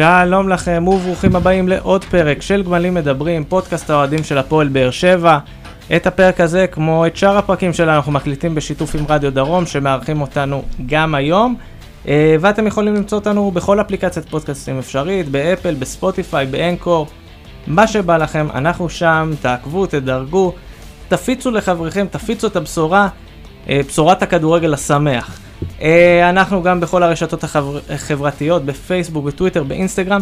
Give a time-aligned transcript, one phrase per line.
[0.00, 5.38] שלום לכם וברוכים הבאים לעוד פרק של גמלים מדברים, פודקאסט האוהדים של הפועל באר שבע.
[5.96, 10.20] את הפרק הזה, כמו את שאר הפרקים שלנו, אנחנו מקליטים בשיתוף עם רדיו דרום, שמארחים
[10.20, 11.56] אותנו גם היום.
[12.08, 17.06] אה, ואתם יכולים למצוא אותנו בכל אפליקציית פודקאסטים אפשרית, באפל, בספוטיפיי, באנקור,
[17.66, 20.52] מה שבא לכם, אנחנו שם, תעקבו, תדרגו,
[21.08, 23.08] תפיצו לחבריכם, תפיצו את הבשורה,
[23.68, 25.40] אה, בשורת הכדורגל השמח.
[25.82, 27.44] אה, אנחנו גם בכל הרשתות
[27.90, 30.20] החברתיות, בפייסבוק, בטוויטר, באינסטגרם.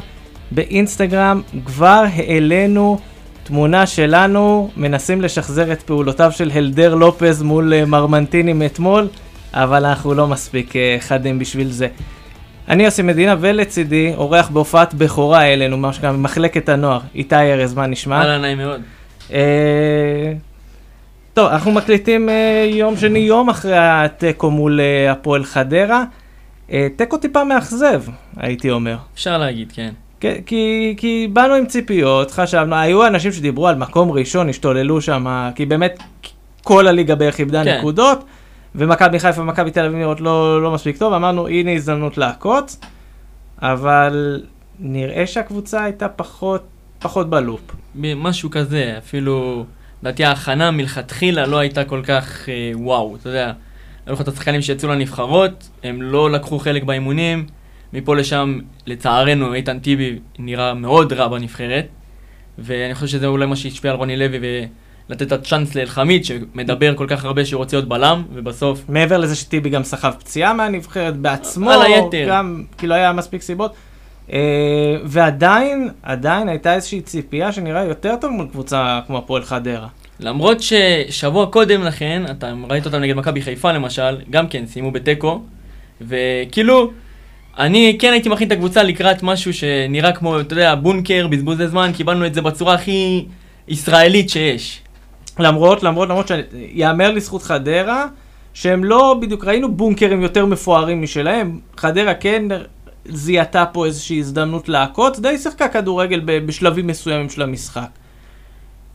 [0.50, 2.98] באינסטגרם כבר העלינו
[3.44, 9.08] תמונה שלנו, מנסים לשחזר את פעולותיו של הלדר לופז מול אה, מרמנטיני מאתמול,
[9.54, 11.88] אבל אנחנו לא מספיק אה, חדים בשביל זה.
[12.68, 17.86] אני יוסי מדינה, ולצידי, אורח בהופעת בכורה אלינו, מה שנקרא, ממחלקת הנוער, איתי ארז, מה
[17.86, 18.20] נשמע?
[18.20, 18.80] אהלן, נעים מאוד.
[21.38, 26.04] טוב, אנחנו מקליטים אה, יום שני, יום אחרי התיקו מול אה, הפועל חדרה.
[26.72, 28.02] אה, תיקו טיפה מאכזב,
[28.36, 28.96] הייתי אומר.
[29.14, 29.90] אפשר להגיד, כן.
[30.20, 35.50] כי, כי, כי באנו עם ציפיות, חשבנו, היו אנשים שדיברו על מקום ראשון, השתוללו שם,
[35.54, 35.98] כי באמת
[36.62, 37.78] כל הליגה בערך איבדה כן.
[37.78, 38.24] נקודות,
[38.74, 42.80] ומכבי חיפה ומכבי תל אביב נראות לא, לא מספיק טוב, אמרנו, הנה הזדמנות לעקוץ,
[43.62, 44.42] אבל
[44.78, 46.62] נראה שהקבוצה הייתה פחות,
[46.98, 47.74] פחות בלופ.
[47.94, 49.64] משהו כזה, אפילו...
[50.02, 53.52] לדעתי ההכנה מלכתחילה לא הייתה כל כך אה, וואו, אתה יודע.
[54.06, 57.46] היו לך את השחקנים שיצאו לנבחרות, הם לא לקחו חלק באימונים,
[57.92, 61.86] מפה לשם, לצערנו, איתן טיבי נראה מאוד רע בנבחרת,
[62.58, 64.38] ואני חושב שזה אולי מה שהשפיע על רוני לוי
[65.08, 68.84] ולתת את הצ'אנס לאלחמיד, שמדבר כל כך הרבה שהוא רוצה להיות בלם, ובסוף...
[68.88, 72.26] מעבר לזה שטיבי גם סחב פציעה מהנבחרת בעצמו, על היתר.
[72.28, 73.74] גם, כי לא היה מספיק סיבות.
[74.28, 74.32] Uh,
[75.04, 79.88] ועדיין, עדיין הייתה איזושהי ציפייה שנראה יותר טוב מול קבוצה כמו הפועל חדרה.
[80.20, 85.42] למרות ששבוע קודם לכן, אתה ראית אותם נגד מכבי חיפה למשל, גם כן סיימו בתיקו,
[86.00, 86.90] וכאילו,
[87.58, 91.90] אני כן הייתי מכין את הקבוצה לקראת משהו שנראה כמו, אתה יודע, בונקר, בזבוזי זמן,
[91.96, 93.26] קיבלנו את זה בצורה הכי
[93.68, 94.80] ישראלית שיש.
[95.38, 98.06] למרות, למרות, למרות שיאמר לזכות חדרה,
[98.54, 102.42] שהם לא בדיוק, ראינו בונקרים יותר מפוארים משלהם, חדרה כן
[103.08, 107.88] זיהתה פה איזושהי הזדמנות לעקוץ, די שיחקה כדורגל בשלבים מסוימים של המשחק.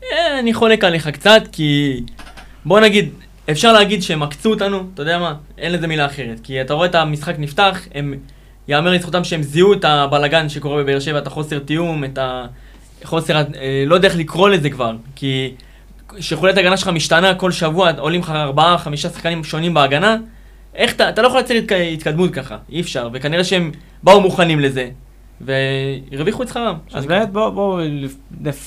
[0.03, 2.01] אה, אני חולק עליך קצת, כי
[2.65, 3.09] בוא נגיד,
[3.51, 5.35] אפשר להגיד שהם עקצו אותנו, אתה יודע מה?
[5.57, 6.39] אין לזה מילה אחרת.
[6.43, 8.13] כי אתה רואה את המשחק נפתח, הם,
[8.67, 12.19] יאמר לזכותם שהם זיהו את הבלגן שקורה בבאר שבע, את החוסר תיאום, את
[13.03, 15.53] החוסר, אה, לא יודע איך לקרוא לזה כבר, כי
[16.19, 20.17] שיכולת ההגנה שלך משתנה כל שבוע, עולים לך ארבעה, חמישה שחקנים שונים בהגנה,
[20.75, 23.71] איך אתה, אתה לא יכול לייצר התקדמות ככה, אי אפשר, וכנראה שהם
[24.03, 24.89] באו מוכנים לזה,
[25.41, 26.75] והרוויחו את שכרם.
[26.93, 27.81] אז באמת בואו בוא,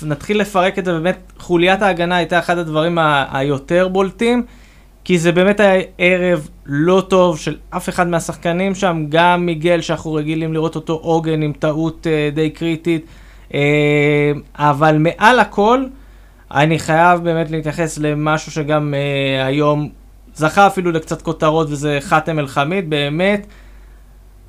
[0.02, 2.98] נתחיל לפרק את זה, באמת חוליית ההגנה הייתה אחד הדברים
[3.30, 4.44] היותר בולטים,
[5.04, 10.14] כי זה באמת היה ערב לא טוב של אף אחד מהשחקנים שם, גם מיגל שאנחנו
[10.14, 13.06] רגילים לראות אותו עוגן עם טעות uh, די קריטית,
[13.50, 13.54] uh,
[14.54, 15.84] אבל מעל הכל,
[16.50, 19.88] אני חייב באמת להתייחס למשהו שגם uh, היום
[20.36, 23.46] זכה אפילו לקצת כותרות וזה חאתם אל-חמיד, באמת.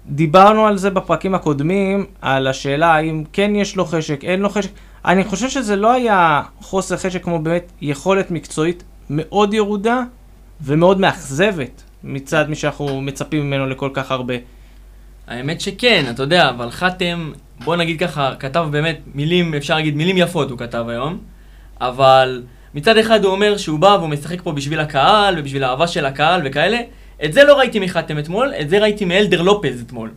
[0.06, 4.70] דיברנו על זה בפרקים הקודמים, על השאלה האם כן יש לו חשק, אין לו חשק.
[5.06, 10.02] אני חושב שזה לא היה חוסר חשק כמו באמת יכולת מקצועית מאוד ירודה
[10.62, 14.34] ומאוד מאכזבת מצד מי שאנחנו מצפים ממנו לכל כך הרבה.
[15.28, 17.32] האמת שכן, אתה יודע, אבל חתם,
[17.64, 21.18] בוא נגיד ככה, כתב באמת מילים, אפשר להגיד מילים יפות הוא כתב היום,
[21.82, 22.44] אבל
[22.78, 26.42] מצד אחד הוא אומר שהוא בא והוא משחק פה בשביל הקהל ובשביל האהבה של הקהל
[26.46, 26.78] וכאלה.
[27.26, 30.12] את זה לא ראיתי מחתם אתמול, את זה ראיתי מאלדר לופז אתמול.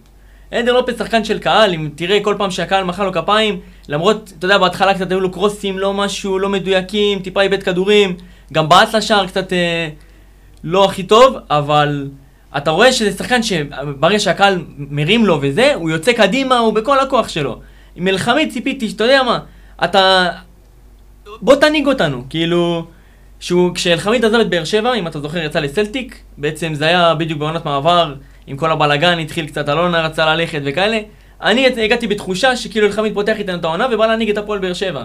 [0.53, 4.45] אלדר לופז שחקן של קהל, אם תראה כל פעם שהקהל מחא לו כפיים, למרות, אתה
[4.45, 8.17] יודע, בהתחלה קצת היו לו קרוסים, לא משהו, לא מדויקים, טיפה איבד כדורים,
[8.53, 9.89] גם בעט לשער קצת אה,
[10.65, 12.09] לא הכי טוב, אבל
[12.57, 17.29] אתה רואה שזה שחקן שברגע שהקהל מרים לו וזה, הוא יוצא קדימה, הוא בכל הכוח
[17.29, 17.61] שלו.
[17.97, 19.39] מלחמית ציפיתי, שאתה יודע מה,
[19.85, 20.29] אתה,
[21.43, 22.87] בוא תנהיג אותנו, כאילו,
[23.41, 27.39] שהוא, כשאלחמיד עזב את באר שבע, אם אתה זוכר, יצא לסלטיק, בעצם זה היה בדיוק
[27.39, 28.15] בעונת מעבר,
[28.47, 31.01] עם כל הבלאגן, התחיל קצת, אלונה רצה ללכת וכאלה.
[31.43, 35.05] אני הגעתי בתחושה שכאילו אלחמיד פותח איתנו את העונה ובא להנהיג את הפועל באר שבע.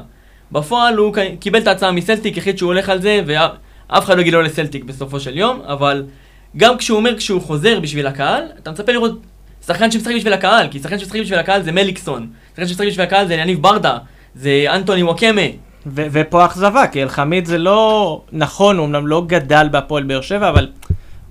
[0.51, 4.33] בפועל הוא קיבל את ההצעה מסלטיק, החליט שהוא הולך על זה, ואף אחד לא יגיד
[4.33, 6.03] לו לסלטיק בסופו של יום, אבל
[6.57, 9.19] גם כשהוא אומר כשהוא חוזר בשביל הקהל, אתה מצפה לראות
[9.67, 13.27] שחקן שמשחק בשביל הקהל, כי שחקן שמשחק בשביל הקהל זה מליקסון, שחקן שמשחק בשביל הקהל
[13.27, 13.97] זה יניב ברדה,
[14.35, 15.41] זה אנטוני וואקמה,
[15.87, 20.49] ו- ופה אכזבה, כי אלחמיד זה לא נכון, הוא אמנם לא גדל בהפועל באר שבע,
[20.49, 20.67] אבל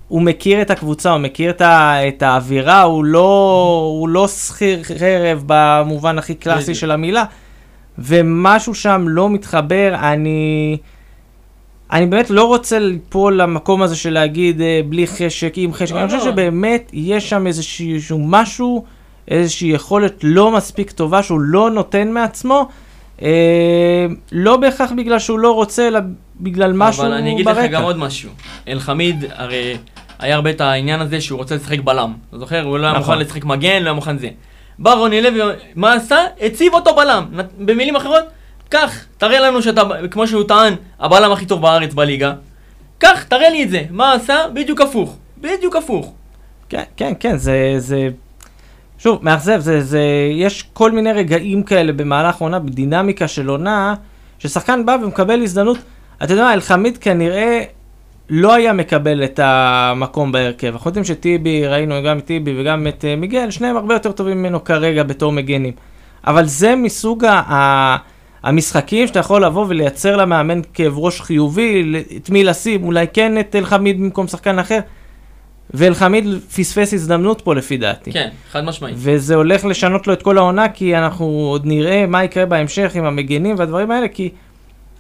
[0.09, 4.83] הוא מכיר את הקבוצה, הוא מכיר את, ה- את האווירה, הוא לא, הוא לא שכיר
[4.83, 7.25] חרב במובן הכי קלאסי של המילה,
[7.99, 10.77] ומשהו שם לא מתחבר, אני...
[11.93, 16.07] אני באמת לא רוצה ליפול למקום הזה של להגיד אה, בלי חשק, עם חשק, אני
[16.07, 16.25] חושב לא.
[16.25, 18.85] שבאמת יש שם איזשהו משהו
[19.29, 22.69] איזושהי יכולת לא מספיק טובה שהוא לא נותן מעצמו,
[24.33, 26.01] לא בהכרח בגלל שהוא לא רוצה, אלא
[26.41, 27.15] בגלל משהו ברקע.
[27.15, 28.31] אבל אני אגיד לך גם עוד משהו.
[28.69, 29.77] אלחמיד, הרי
[30.19, 32.13] היה הרבה את העניין הזה שהוא רוצה לשחק בלם.
[32.29, 32.65] אתה זוכר?
[32.65, 33.15] הוא לא היה נכון.
[33.15, 34.29] מוכן לשחק מגן, לא היה מוכן זה.
[34.79, 35.41] בא רוני לוי,
[35.75, 36.17] מה עשה?
[36.41, 37.25] הציב אותו בלם.
[37.59, 38.25] במילים אחרות,
[38.69, 42.33] קח, תראה לנו שאתה, כמו שהוא טען, הבלם הכי טוב בארץ בליגה.
[42.99, 43.83] קח, תראה לי את זה.
[43.91, 44.37] מה עשה?
[44.55, 45.17] בדיוק הפוך.
[45.39, 46.13] בדיוק הפוך.
[46.69, 48.09] כן, כן, כן, זה, זה,
[49.05, 50.03] שוב, מאכזב, זה, זה,
[50.33, 53.95] יש כל מיני רגעים כאלה במהלך עונה, בדינמיקה של עונה,
[54.39, 55.79] ששחקן בא ומקבל הזדמנות,
[56.23, 57.63] אתה יודע מה, אלחמיד כנראה
[58.31, 60.73] לא היה מקבל את המקום בהרכב.
[60.73, 64.39] אנחנו יודעים שטיבי, ראינו גם את טיבי וגם את uh, מיגל, שניהם הרבה יותר טובים
[64.39, 65.73] ממנו כרגע בתור מגנים.
[66.27, 67.33] אבל זה מסוג ה...
[67.33, 67.97] ה
[68.43, 73.57] המשחקים שאתה יכול לבוא ולייצר למאמן כאב ראש חיובי, את מי לשים, אולי כן את
[73.57, 74.81] אלחמיד במקום שחקן אחר.
[75.71, 76.25] ואלחמיד
[76.57, 78.13] פספס הזדמנות פה לפי דעתי.
[78.13, 78.95] כן, חד משמעית.
[78.99, 83.05] וזה הולך לשנות לו את כל העונה, כי אנחנו עוד נראה מה יקרה בהמשך עם
[83.05, 84.31] המגנים והדברים האלה, כי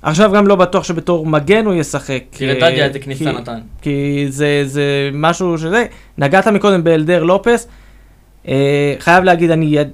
[0.03, 2.23] עכשיו גם לא בטוח שבתור מגן הוא ישחק.
[2.31, 3.59] תראה, אה, טדיה איזה כניסה כי- נתן.
[3.83, 4.83] כי זה, זה
[5.13, 5.87] משהו שזה,
[6.19, 7.69] נגעת מקודם באלדר לופס,
[8.49, 9.89] אה, חייב להגיד, אני יד,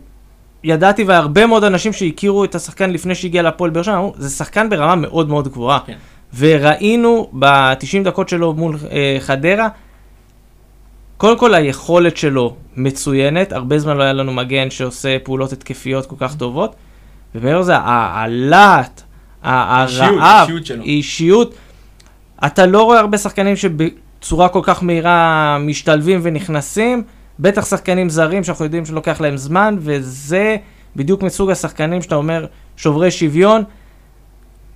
[0.65, 4.71] ידעתי והרבה מאוד אנשים שהכירו את השחקן לפני שהגיע לפועל באר שבע, אמרו, זה שחקן
[4.71, 5.79] ברמה מאוד מאוד גבוהה.
[5.87, 5.97] כן.
[6.39, 7.75] וראינו ב-90
[8.05, 9.69] דקות שלו מול אה, חדרה,
[11.21, 16.17] קודם כל היכולת שלו מצוינת, הרבה זמן לא היה לנו מגן שעושה פעולות התקפיות כל
[16.19, 16.75] כך טובות,
[17.35, 19.03] ומעבר לזה, הלהט,
[19.43, 20.71] הרעב, האישיות.
[20.85, 21.55] אישיות,
[22.47, 27.03] אתה לא רואה הרבה שחקנים שבצורה כל כך מהירה משתלבים ונכנסים,
[27.39, 30.57] בטח שחקנים זרים שאנחנו יודעים שלוקח להם זמן, וזה
[30.97, 32.47] בדיוק מסוג השחקנים שאתה אומר,
[32.77, 33.65] שוברי שוויון,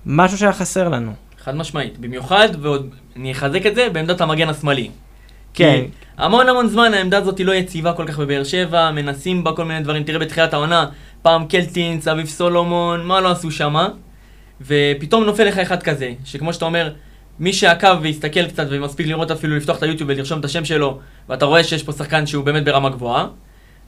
[0.05, 1.11] משהו שהיה חסר לנו.
[1.43, 1.97] חד משמעית.
[1.97, 4.89] במיוחד, ועוד אני אחזק את זה, בעמדת המגן השמאלי.
[5.55, 5.83] כן.
[6.17, 9.65] המון המון זמן העמדה הזאת היא לא יציבה כל כך בבאר שבע, מנסים בה כל
[9.65, 10.03] מיני דברים.
[10.03, 10.85] תראה בתחילת העונה,
[11.21, 13.89] פעם קלטינס, אביב סולומון, מה לא עשו שמה?
[14.61, 16.93] ופתאום נופל לך אחד כזה, שכמו שאתה אומר,
[17.39, 20.99] מי שעקב והסתכל קצת ומספיק לראות אפילו לפתוח את היוטיוב ולרשום את השם שלו,
[21.29, 23.27] ואתה רואה שיש פה שחקן שהוא באמת ברמה גבוהה.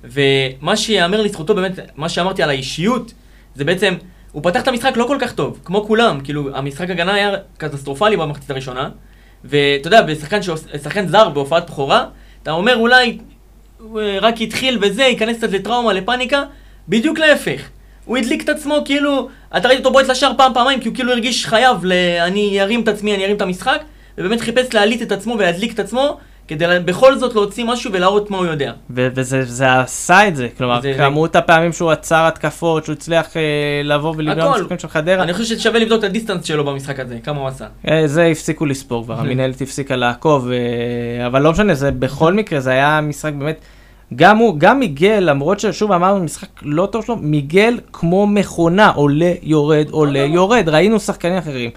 [0.03, 3.13] ומה שיאמר לזכותו באמת, מה שאמרתי על האישיות,
[3.55, 3.93] זה בעצם,
[4.31, 8.17] הוא פתח את המשחק לא כל כך טוב, כמו כולם, כאילו המשחק הגנה היה קטסטרופלי
[8.17, 8.89] במחצית הראשונה,
[9.43, 12.05] ואתה יודע, בשחקן זר בהופעת בכורה,
[12.43, 13.17] אתה אומר אולי
[13.81, 16.43] אה, רק התחיל וזה, ייכנס קצת לטראומה, לפאניקה,
[16.89, 17.69] בדיוק להפך.
[18.05, 21.11] הוא הדליק את עצמו, כאילו, אתה ראית אותו בועט לשער פעם, פעמיים, כי הוא כאילו
[21.11, 21.93] הרגיש חייב ל...
[22.19, 23.81] אני ארים את עצמי, אני ארים את המשחק,
[24.17, 26.17] ובאמת חיפש להעליט את עצמו ולהדליק את עצמו,
[26.47, 28.73] כדי בכל זאת להוציא משהו ולהראות מה הוא יודע.
[28.89, 33.37] ו- וזה זה עשה את זה, כלומר, זה- כמות הפעמים שהוא עצר התקפות, שהוא הצליח
[33.37, 33.41] אה,
[33.83, 34.49] לבוא הכל.
[34.59, 37.65] משחקים של חדרה, אני חושב ששווה לבדוק את הדיסטנס שלו במשחק הזה, כמה הוא עשה.
[37.89, 42.59] אה, זה הפסיקו לספור כבר, המינהלת הפסיקה לעקוב, אה, אבל לא משנה, זה בכל מקרה,
[42.59, 43.59] זה היה משחק באמת,
[44.15, 49.33] גם הוא, גם מיגל, למרות ששוב אמרנו, משחק לא טוב שלו, מיגל כמו מכונה, עולה,
[49.43, 51.69] יורד, עולה, יורד, ראינו שחקנים אחרים.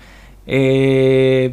[0.48, 1.46] אה,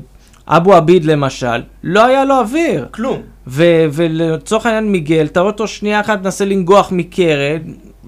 [0.47, 2.85] אבו עביד למשל, לא היה לו אוויר.
[2.91, 3.21] כלום.
[3.47, 7.61] ו- ולצורך העניין מיגל, אתה רואה אותו שנייה אחת מנסה לנגוח מקרן,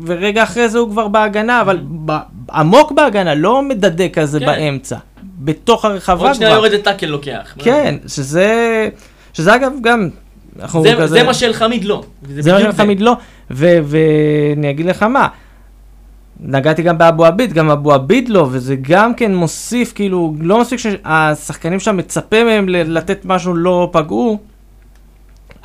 [0.06, 2.18] ורגע אחרי זה הוא כבר בהגנה, אבל ב-
[2.52, 4.46] עמוק בהגנה, לא מדדה כזה כן.
[4.46, 4.98] באמצע.
[5.40, 6.60] בתוך הרחבה עוד שנייה כבר.
[6.60, 7.54] יורד לטאקל לוקח.
[7.60, 8.90] כן, שזה,
[9.34, 10.10] שזה אגב גם,
[10.60, 12.04] אנחנו זה, כזה, זה מה שאלחמיד לא.
[12.40, 13.16] זה מה שתמיד לא,
[13.52, 15.28] ו- ואני אגיד לך מה,
[16.40, 20.80] נגעתי גם באבו עביד, גם אבו עביד לא, וזה גם כן מוסיף, כאילו, לא מספיק
[20.80, 24.38] שהשחקנים שם מצפה מהם לתת משהו לא פגעו,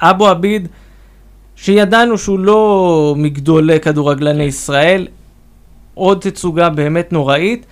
[0.00, 0.68] אבו עביד,
[1.56, 5.06] שידענו שהוא לא מגדולי כדורגלני ישראל,
[5.94, 7.66] עוד תצוגה באמת נוראית,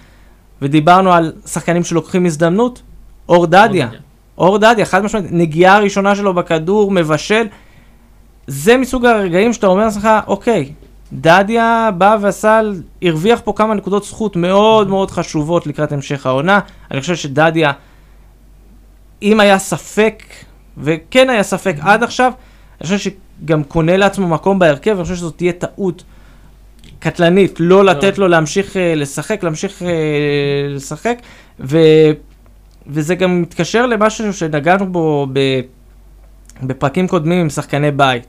[0.63, 2.83] ודיברנו על שחקנים שלוקחים הזדמנות,
[3.29, 3.89] אור דדיה.
[4.39, 7.47] אור דדיה, חד משמעית, נגיעה הראשונה שלו בכדור, מבשל.
[8.47, 10.73] זה מסוג הרגעים שאתה אומר לעצמך, אוקיי,
[11.13, 12.61] דדיה בא ועשה,
[13.03, 16.61] הרוויח פה כמה נקודות זכות מאוד מאוד חשובות לקראת המשך העונה.
[16.91, 17.73] אני חושב שדדיה,
[19.23, 20.23] אם היה ספק,
[20.79, 22.33] וכן היה ספק עד עכשיו,
[22.81, 23.11] אני חושב
[23.43, 26.05] שגם קונה לעצמו מקום בהרכב, אני חושב שזאת תהיה טעות
[26.99, 29.89] קטלנית, לא לתת לו להמשיך אה, לשחק, להמשיך אה,
[30.69, 31.19] לשחק,
[31.61, 31.79] ו...
[32.87, 35.27] וזה גם מתקשר למשהו שנגענו בו.
[36.63, 38.27] בפרקים קודמים עם שחקני בית.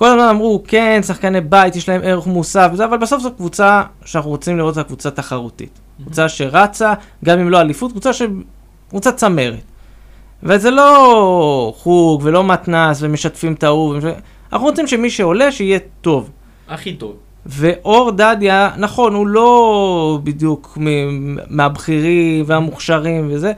[0.00, 3.82] כל הזמן אמרו, כן, שחקני בית, יש להם ערך מוסף וזה, אבל בסוף זו קבוצה
[4.04, 5.80] שאנחנו רוצים לראות אותה קבוצה תחרותית.
[6.02, 8.22] קבוצה שרצה, גם אם לא אליפות, קבוצה ש...
[8.88, 9.62] קבוצה צמרת.
[10.42, 13.94] וזה לא חוג ולא מתנ"ס ומשתפים את ההוא.
[13.94, 14.04] ומש...
[14.52, 16.30] אנחנו רוצים שמי שעולה, שיהיה טוב.
[16.68, 17.16] הכי טוב.
[17.46, 20.78] ואור דדיה, נכון, הוא לא בדיוק
[21.48, 23.52] מהבכירים והמוכשרים וזה,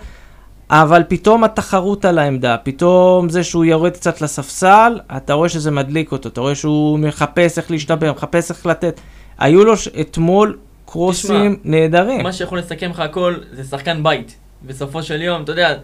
[0.74, 6.12] אבל פתאום התחרות על העמדה, פתאום זה שהוא יורד קצת לספסל, אתה רואה שזה מדליק
[6.12, 9.00] אותו, אתה רואה שהוא מחפש איך להשתבר, מחפש איך לתת.
[9.38, 12.22] היו לו ש- אתמול קרוסים נהדרים.
[12.22, 14.36] מה שיכול לסכם לך הכל זה שחקן בית.
[14.66, 15.74] בסופו של יום, אתה יודע,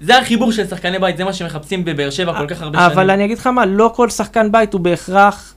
[0.00, 2.90] זה החיבור של שחקני בית, זה מה שמחפשים בבאר שבע כל כך הרבה שנים.
[2.90, 5.54] אבל אני אגיד לך מה, לא כל שחקן בית הוא בהכרח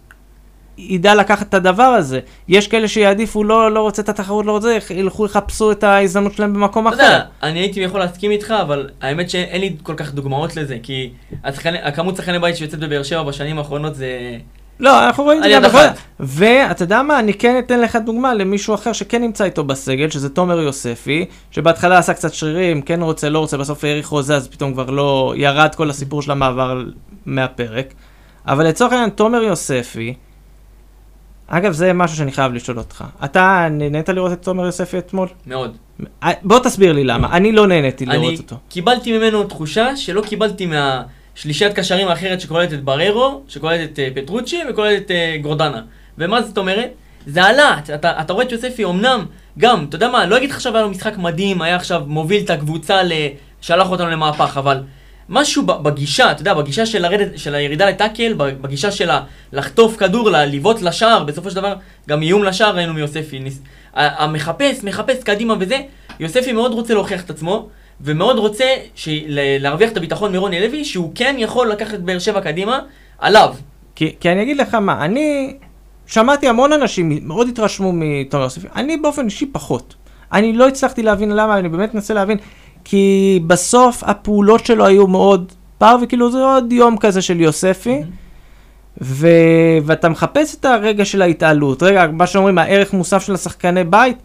[0.89, 2.19] ידע לקחת את הדבר הזה.
[2.47, 6.53] יש כאלה שיעדיפו, לא, לא רוצה את התחרות, לא רוצה, ילכו יחפשו את ההזדמנות שלהם
[6.53, 7.03] במקום אתה אחר.
[7.03, 11.09] יודע, אני הייתי יכול להסכים איתך, אבל האמת שאין לי כל כך דוגמאות לזה, כי
[11.43, 14.37] השחקני, הכמות שחקני בית שיוצאת בבאר שבע בשנים האחרונות זה...
[14.79, 15.77] לא, אנחנו רואים את זה גם בכל...
[16.19, 20.29] ואתה יודע מה, אני כן אתן לך דוגמה למישהו אחר שכן נמצא איתו בסגל, שזה
[20.29, 24.73] תומר יוספי, שבהתחלה עשה קצת שרירים, כן רוצה, לא רוצה, בסוף האריך חוזה, אז פתאום
[24.73, 26.83] כבר לא ירד כל הסיפור של המעבר
[27.25, 27.93] מהפרק.
[28.47, 30.13] אבל לצורך העניין, תומר יוספי,
[31.53, 33.03] אגב, זה משהו שאני חייב לשאול אותך.
[33.25, 35.27] אתה נהנית לראות את תומר יוספי אתמול?
[35.47, 35.77] מאוד.
[36.23, 38.55] אה, בוא תסביר לי למה, אני לא נהניתי לראות אני אותו.
[38.69, 44.59] קיבלתי ממנו תחושה שלא קיבלתי מהשלישיית קשרים האחרת שכוללת את בררו, שכוללת את אה, פטרוצ'י
[44.69, 45.81] וכוללת את אה, גורדנה.
[46.17, 46.89] ומה זאת אומרת?
[47.27, 49.25] זה עלה, אתה, אתה רואה את יוספי אמנם,
[49.59, 52.43] גם, אתה יודע מה, לא אגיד לך עכשיו היה לו משחק מדהים, היה עכשיו מוביל
[52.43, 53.11] את הקבוצה, ל...
[53.61, 54.83] שלח אותנו למהפך, אבל
[55.31, 59.09] משהו בגישה, אתה יודע, בגישה של, לרדת, של הירידה לטאקל, בגישה של
[59.53, 61.75] לחטוף כדור, לבעוט לשער, בסופו של דבר,
[62.09, 63.39] גם איום לשער ראינו מיוספי.
[63.39, 63.61] ניס...
[63.93, 65.77] המחפש, מחפש קדימה וזה,
[66.19, 67.69] יוספי מאוד רוצה להוכיח את עצמו,
[68.01, 68.65] ומאוד רוצה
[69.27, 72.79] להרוויח את הביטחון מרוני לוי, שהוא כן יכול לקחת את באר שבע קדימה,
[73.19, 73.53] עליו.
[73.95, 75.57] כי, כי אני אגיד לך מה, אני
[76.07, 79.95] שמעתי המון אנשים מאוד התרשמו מתומר יוספי, אני באופן אישי פחות.
[80.33, 82.37] אני לא הצלחתי להבין למה, אני באמת מנסה להבין,
[82.83, 88.01] כי בסוף הפעולות שלו היו מאוד פר, וכאילו זה עוד יום כזה של יוספי,
[89.01, 89.27] ו...
[89.83, 94.17] ואתה מחפש את הרגע של ההתעלות, רגע, מה שאומרים, הערך מוסף של השחקני בית,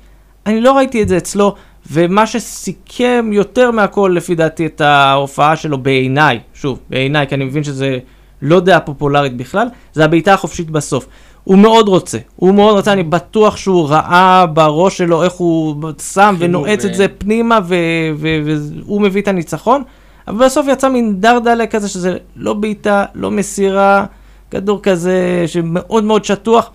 [0.46, 1.54] אני לא ראיתי את זה אצלו,
[1.90, 7.64] ומה שסיכם יותר מהכל, לפי דעתי, את ההופעה שלו בעיניי, שוב, בעיניי, כי אני מבין
[7.64, 7.98] שזה
[8.42, 11.06] לא דעה פופולרית בכלל, זה הבעיטה החופשית בסוף.
[11.46, 15.74] הוא מאוד רוצה, הוא מאוד רוצה, אני בטוח שהוא ראה בראש שלו איך הוא
[16.12, 19.82] שם ונועץ ו- את זה פנימה, והוא מביא את הניצחון,
[20.28, 24.04] אבל בסוף יצא מין דרדלה כזה, שזה לא בעיטה, לא מסירה,
[24.50, 26.70] כדור כזה שמאוד מאוד שטוח.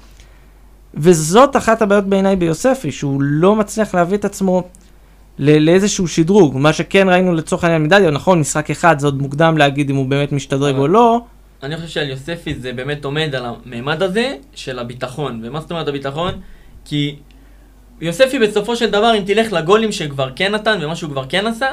[0.93, 4.63] וזאת אחת הבעיות בעיניי ביוספי, שהוא לא מצליח להביא את עצמו
[5.39, 6.57] לאיזשהו שדרוג.
[6.57, 10.05] מה שכן ראינו לצורך העניין מדדיה, נכון, משחק אחד, זה עוד מוקדם להגיד אם הוא
[10.05, 11.21] באמת משתדרג או לא.
[11.63, 15.41] אני חושב שעל יוספי זה באמת עומד על הממד הזה של הביטחון.
[15.44, 16.41] ומה זאת אומרת הביטחון?
[16.86, 17.15] כי
[18.01, 21.68] יוספי בסופו של דבר, אם תלך לגולים שכבר כן נתן ומה שהוא כבר כן עשה,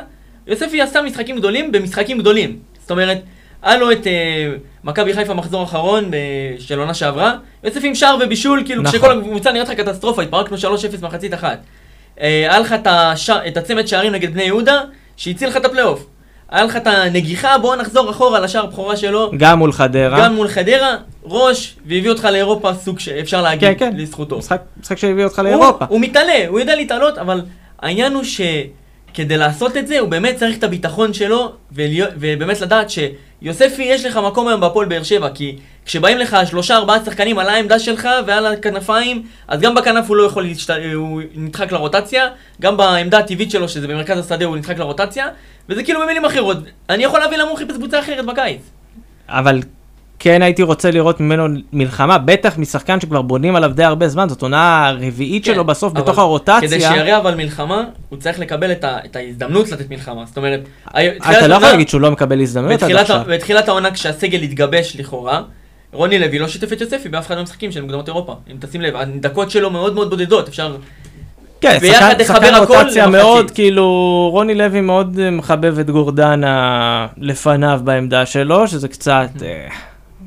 [0.47, 2.59] יוספי עשה משחקים גדולים במשחקים גדולים.
[2.81, 3.23] זאת אומרת,
[3.63, 4.53] היה לו את אה,
[4.85, 6.15] מכבי חיפה מחזור אחרון ב-
[6.59, 8.99] של עונה שעברה, יוספי עם שער ובישול, כאילו נכון.
[8.99, 10.61] כשכל הקבוצה נראית לך קטסטרופה, התפרקנו 3-0
[11.03, 11.59] מחצית אחת.
[12.21, 13.31] אה, היה לך את, הש...
[13.31, 14.81] את הצמד שערים נגד בני יהודה,
[15.17, 16.07] שהציל לך את הפלייאוף.
[16.51, 19.31] היה לך את הנגיחה, בוא נחזור אחורה לשער הבכורה שלו.
[19.39, 20.19] גם מול חדרה.
[20.21, 23.97] גם מול חדרה, ראש, והביא אותך לאירופה סוג שאפשר להגיד כן, כן.
[23.97, 24.39] לזכותו.
[24.39, 25.85] משחק, משחק שהביא אותך הוא, לאירופה.
[25.89, 27.41] הוא מתעלה, הוא יודע להתעלות, אבל
[27.83, 32.87] העניין הוא שכדי לעשות את זה, הוא באמת צריך את הביטחון שלו, ולהיות- ובאמת לדעת
[32.91, 35.57] שיוספי, יש לך מקום היום בהפועל באר שבע, כי
[35.89, 40.23] כשבאים לך שלושה ארבעה שחקנים על העמדה שלך ועל הכנפיים, אז גם בכנף הוא לא
[40.23, 40.71] יכול, להשת...
[40.95, 42.29] הוא נדחק לרוטציה,
[42.61, 45.27] גם בעמדה הטבעית שלו, שזה במרכז השדה, הוא נדחק לרוטציה,
[45.69, 46.57] וזה כאילו במילים אחרות.
[46.91, 48.61] אני יכול להבין למה הוא חיפש קבוצה אחרת בקיץ.
[49.29, 49.61] אבל
[50.19, 54.43] כן הייתי רוצה לראות ממנו מלחמה, בטח משחקן שכבר בונים עליו די הרבה זמן, זאת
[54.43, 56.61] עונה הרביעית כן, שלו בסוף אבל בתוך הרוטציה.
[56.61, 60.27] כדי שיראה אבל מלחמה, הוא צריך לקבל את, ה, את ההזדמנות לתת מלחמה.
[60.27, 63.23] זאת אומרת, אתה לא יכול להגיד שהוא לא מקבל הזדמנות עד עכשיו.
[63.29, 65.43] בתחילת העונה כשהסגל התגבש לכאורה,
[65.93, 68.35] רוני לוי לא שיתף את יוספי באף אחד מהמשחקים של מוקדמות אירופה.
[68.53, 70.77] אם תשים לב, הדקות שלו מאוד מאוד בודדות, אפשר...
[71.61, 73.07] כן, שחקן- רוטציה.
[73.07, 73.85] מאוד, כאילו,
[74.33, 79.69] רוני לוי מאוד אה, מחבב את גורדנה לפניו בעמדה שלו, שזה קצת, אה,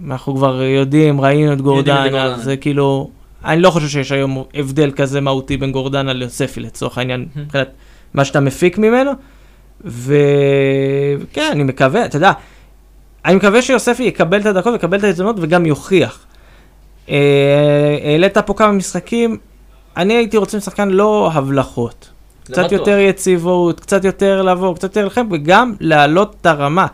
[0.07, 2.37] אנחנו כבר יודעים, ראינו את גורדנה, גורדנה.
[2.37, 3.09] זה כאילו,
[3.45, 7.67] אני לא חושב שיש היום הבדל כזה מהותי בין גורדנה ליוספי לצורך העניין, מבחינת
[8.13, 9.11] מה שאתה מפיק ממנו,
[9.85, 12.31] וכן, אני מקווה, אתה יודע,
[13.25, 16.25] אני מקווה שיוספי יקבל את הדקות ויקבל את ההזדמנות וגם יוכיח.
[17.09, 19.37] אה, העלית פה כמה משחקים,
[19.97, 22.09] אני הייתי רוצה משחקן לא הבלחות.
[22.45, 22.71] זה קצת.
[22.71, 26.87] יותר יציבות, קצת יותר לבוא, קצת יותר לכם, וגם להעלות את הרמה.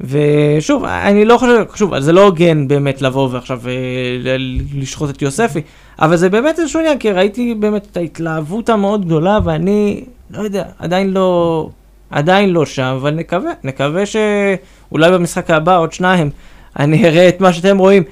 [0.00, 4.36] ושוב, אני לא חושב, שוב, זה לא הוגן באמת לבוא ועכשיו אה,
[4.74, 5.60] לשחוט את יוספי,
[5.98, 10.64] אבל זה באמת איזשהו עניין, כי ראיתי באמת את ההתלהבות המאוד גדולה, ואני, לא יודע,
[10.78, 11.68] עדיין לא,
[12.10, 16.30] עדיין לא שם, אבל נקווה, נקווה שאולי במשחק הבא, עוד שניים,
[16.78, 18.02] אני אראה את מה שאתם רואים,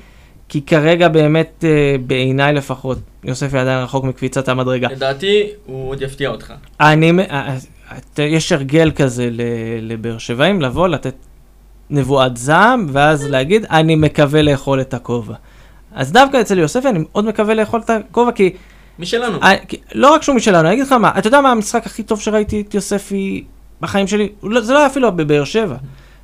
[0.48, 4.88] כי כרגע באמת, אה, בעיניי לפחות, יוספי עדיין רחוק מקפיצת המדרגה.
[4.88, 6.52] לדעתי, הוא עוד יפתיע אותך.
[6.80, 7.56] אני, אה,
[7.98, 9.28] את- יש הרגל כזה
[9.82, 11.14] לבאר שבעים, לבוא, לתת
[11.90, 15.34] נבואת זעם, ואז להגיד, אני מקווה לאכול את הכובע.
[15.94, 18.50] אז דווקא אצל יוספי אני מאוד מקווה לאכול את הכובע, כי
[18.98, 19.38] משלנו.
[19.42, 19.54] אה,
[19.94, 22.60] לא רק שהוא משלנו, אני אגיד לך מה, אתה יודע מה המשחק הכי טוב שראיתי
[22.60, 23.44] את יוספי
[23.84, 24.28] בחיים שלי?
[24.42, 25.76] לא- זה לא היה אפילו בבאר שבע.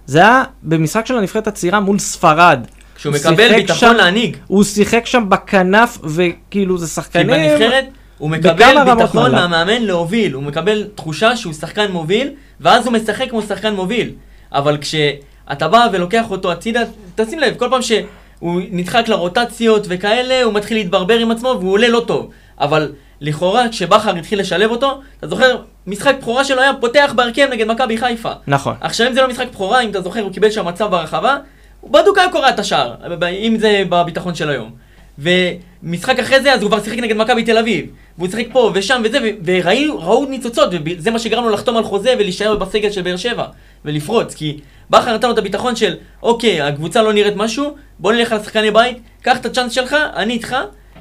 [0.07, 2.61] זה היה במשחק של הנבחרת הצעירה מול ספרד.
[2.97, 4.37] כשהוא הוא מקבל ביטחון להנהיג.
[4.47, 7.27] הוא שיחק שם בכנף, וכאילו זה כי שחקנים...
[7.27, 7.85] בנבחרת
[8.19, 9.33] הוא מקבל ביטחון.
[9.33, 14.11] מהמאמן להוביל, הוא מקבל תחושה שהוא שחקן מוביל, ואז הוא משחק כמו שחקן מוביל.
[14.53, 16.81] אבל כשאתה בא ולוקח אותו הצידה,
[17.15, 21.89] תשים לב, כל פעם שהוא נדחק לרוטציות וכאלה, הוא מתחיל להתברבר עם עצמו והוא עולה
[21.89, 22.31] לא טוב.
[22.61, 27.67] אבל לכאורה, כשבכר התחיל לשלב אותו, אתה זוכר, משחק בכורה שלו היה פותח בהרכב נגד
[27.67, 28.33] מכבי חיפה.
[28.47, 28.75] נכון.
[28.81, 31.37] עכשיו אם זה לא משחק בכורה, אם אתה זוכר, הוא קיבל שם מצב ברחבה,
[31.81, 34.71] הוא בדוק היה קורע את השער, אם זה בביטחון של היום.
[35.19, 37.87] ומשחק אחרי זה, אז הוא כבר שיחק נגד מכבי תל אביב.
[38.19, 42.15] והוא שיחק פה ושם וזה, וראו ראו ניצוצות, וזה מה שגרם לו לחתום על חוזה
[42.19, 43.45] ולהישאר בסגל של באר שבע,
[43.85, 44.35] ולפרוץ.
[44.35, 44.61] כי
[44.91, 48.71] בכר נתן לו את הביטחון של, אוקיי, הקבוצה לא נראית משהו, בוא נלך על שחקני
[48.71, 50.57] בית, קח את הצ'אנס שלך, אני איתך.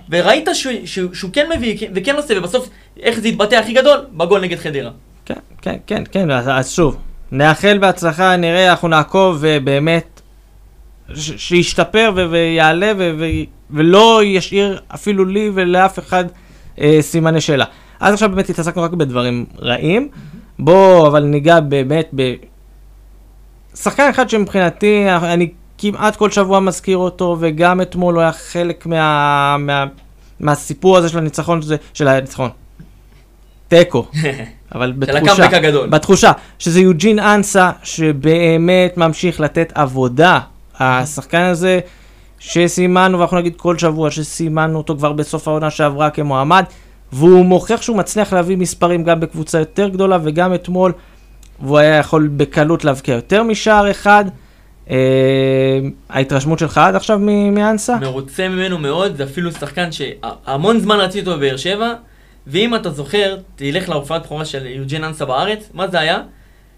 [0.09, 3.99] וראית שהוא, שהוא, שהוא כן מביא וכן עושה, ובסוף, איך זה התבטא הכי גדול?
[4.13, 4.91] בגול נגד חדרה.
[5.25, 6.97] כן, כן, כן, כן, אז, אז שוב,
[7.31, 10.21] נאחל בהצלחה, נראה, אנחנו נעקוב ובאמת,
[11.13, 16.25] שישתפר ו- ויעלה ו- ו- ולא ישאיר אפילו לי ולאף אחד
[16.81, 17.65] אה, סימני שאלה.
[17.99, 20.09] עד עכשיו באמת התעסקנו רק בדברים רעים.
[20.59, 22.13] בואו אבל ניגע באמת
[23.73, 25.49] בשחקן אחד שמבחינתי, אני
[25.81, 29.85] כמעט כל שבוע מזכיר אותו, וגם אתמול הוא היה חלק מה, מה,
[30.39, 32.49] מהסיפור הזה של הניצחון, שזה, של הניצחון.
[33.67, 34.05] תיקו.
[34.75, 35.89] אבל של בתחושה, הגדול.
[35.89, 40.39] בתחושה, שזה יוג'ין אנסה, שבאמת ממשיך לתת עבודה.
[40.79, 41.79] השחקן הזה,
[42.39, 46.63] שסימנו, ואנחנו נגיד כל שבוע, שסימנו אותו כבר בסוף העונה שעברה כמועמד,
[47.13, 50.93] והוא מוכיח שהוא מצליח להביא מספרים גם בקבוצה יותר גדולה, וגם אתמול,
[51.61, 54.25] והוא היה יכול בקלות להבקיע יותר משער אחד.
[54.89, 54.95] אה,
[56.09, 57.19] ההתרשמות שלך עד עכשיו
[57.51, 57.95] מאנסה?
[57.95, 61.93] מרוצה ממנו מאוד, זה אפילו שחקן שהמון זמן רציתי אותו בבאר שבע,
[62.47, 66.17] ואם אתה זוכר, תלך להופעת בכורה של יוג'ין אנסה בארץ, מה זה היה?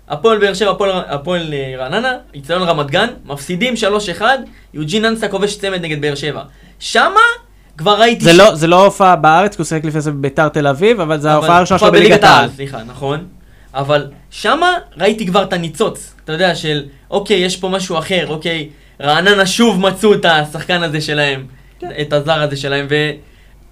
[0.10, 0.71] הפועל באר שבע,
[1.08, 3.74] הפועל, אה, רעננה, איצטדיון רמת גן, מפסידים
[4.19, 4.21] 3-1,
[4.74, 6.41] יוג'ין אנסה כובש צמד נגד באר שבע.
[6.80, 7.19] שמה
[7.78, 8.24] כבר ראיתי...
[8.26, 11.00] זה ש- לא, זה לא הופעה בארץ, כי הוא שיחק לפני זה בביתר תל אביב,
[11.02, 12.50] אבל זה ההופעה הראשונה שלו בליגת העל.
[12.56, 13.26] סליחה, נכון.
[13.73, 18.69] אבל שמה ראיתי כבר את הניצוץ, אתה יודע, של אוקיי, יש פה משהו אחר, אוקיי,
[19.01, 21.45] רעננה שוב מצאו את השחקן הזה שלהם,
[22.01, 22.88] את הזר הזה שלהם,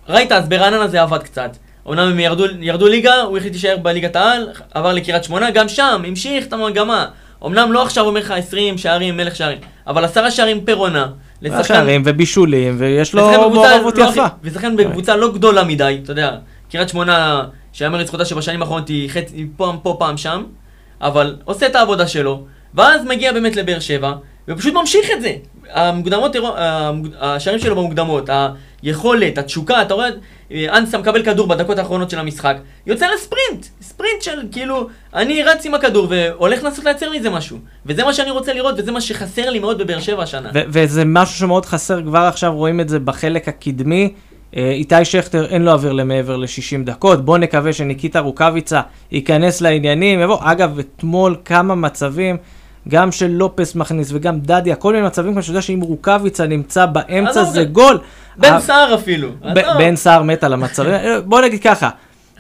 [0.10, 1.58] וראית, אז ברעננה זה עבד קצת.
[1.88, 6.02] אמנם הם ירדו, ירדו ליגה, הוא החליט להישאר בליגת העל, עבר לקריית שמונה, גם שם
[6.08, 7.06] המשיך את המגמה.
[7.46, 9.58] אמנם לא עכשיו אומר לך 20 שערים, מלך שערים,
[9.88, 11.08] אבל עשרה שערים פר עונה.
[11.42, 14.26] לשחקן- שערים ובישולים, ויש לו מעורבות לא יפה.
[14.44, 16.36] ושחקן בקבוצה לא גדולה מדי, אתה יודע,
[16.72, 20.44] קריית שמונה, שיאמר לזכותה שבשנים האחרונות היא חצי, פעם פה פעם שם,
[21.02, 24.14] אבל עושה את העבודה שלו, ואז מגיע באמת לבאר שבע,
[24.48, 25.34] ופשוט ממשיך את זה.
[25.74, 28.30] המוקדמות, המוקד- השערים שלו במוקדמות,
[28.84, 30.08] היכולת, התשוקה, אתה רואה,
[30.52, 32.56] אה, אנסה מקבל כדור בדקות האחרונות של המשחק,
[32.88, 37.58] יוצא לספרינט, ספרינט של כאילו, אני רץ עם הכדור והולך לנסות לייצר מזה משהו.
[37.86, 40.50] וזה מה שאני רוצה לראות, וזה מה שחסר לי מאוד בבאר שבע השנה.
[40.68, 44.14] וזה משהו שמאוד חסר כבר עכשיו, רואים את זה בחלק הקדמי.
[44.58, 46.48] אה, איתי שכטר אין לו אוויר למעבר ל-60
[46.86, 48.82] דקות, בואו נקווה שניקיטה רוקאביצה
[49.12, 50.20] ייכנס לעניינים.
[50.22, 52.38] יבוא, אגב, אתמול כמה מצבים,
[52.88, 56.86] גם של לופס מכניס וגם דדיה, כל מיני מצבים כמו שאתה יודע שאם רוקאביצה נמצא
[56.86, 57.98] באמצע זה זה- גול.
[58.38, 59.30] בן ה- סער אפילו.
[59.78, 61.90] בן סער מת על המצבים, אה, בוא נגיד ככה,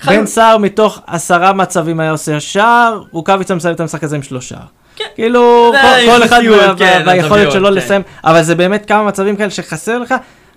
[0.07, 4.57] בן סער מתוך עשרה מצבים היה עושה שער, רוקאביצה מסיים את המשחק הזה עם שלושה.
[4.95, 5.05] כן.
[5.15, 6.41] כאילו, זה כל- אחד
[6.77, 7.73] כן, והיכולת שלו כן.
[7.73, 10.15] לסיים, אבל זה באמת כמה מצבים כאלה שחסר לך,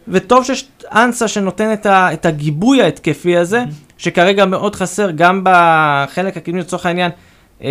[0.09, 3.65] וטוב שיש אנסה שנותן את ה- את הגיבוי ההתקפי הזה,
[3.99, 7.11] שכרגע מאוד חסר, גם בחלק הקדמי לצורך העניין.
[7.65, 7.69] אה,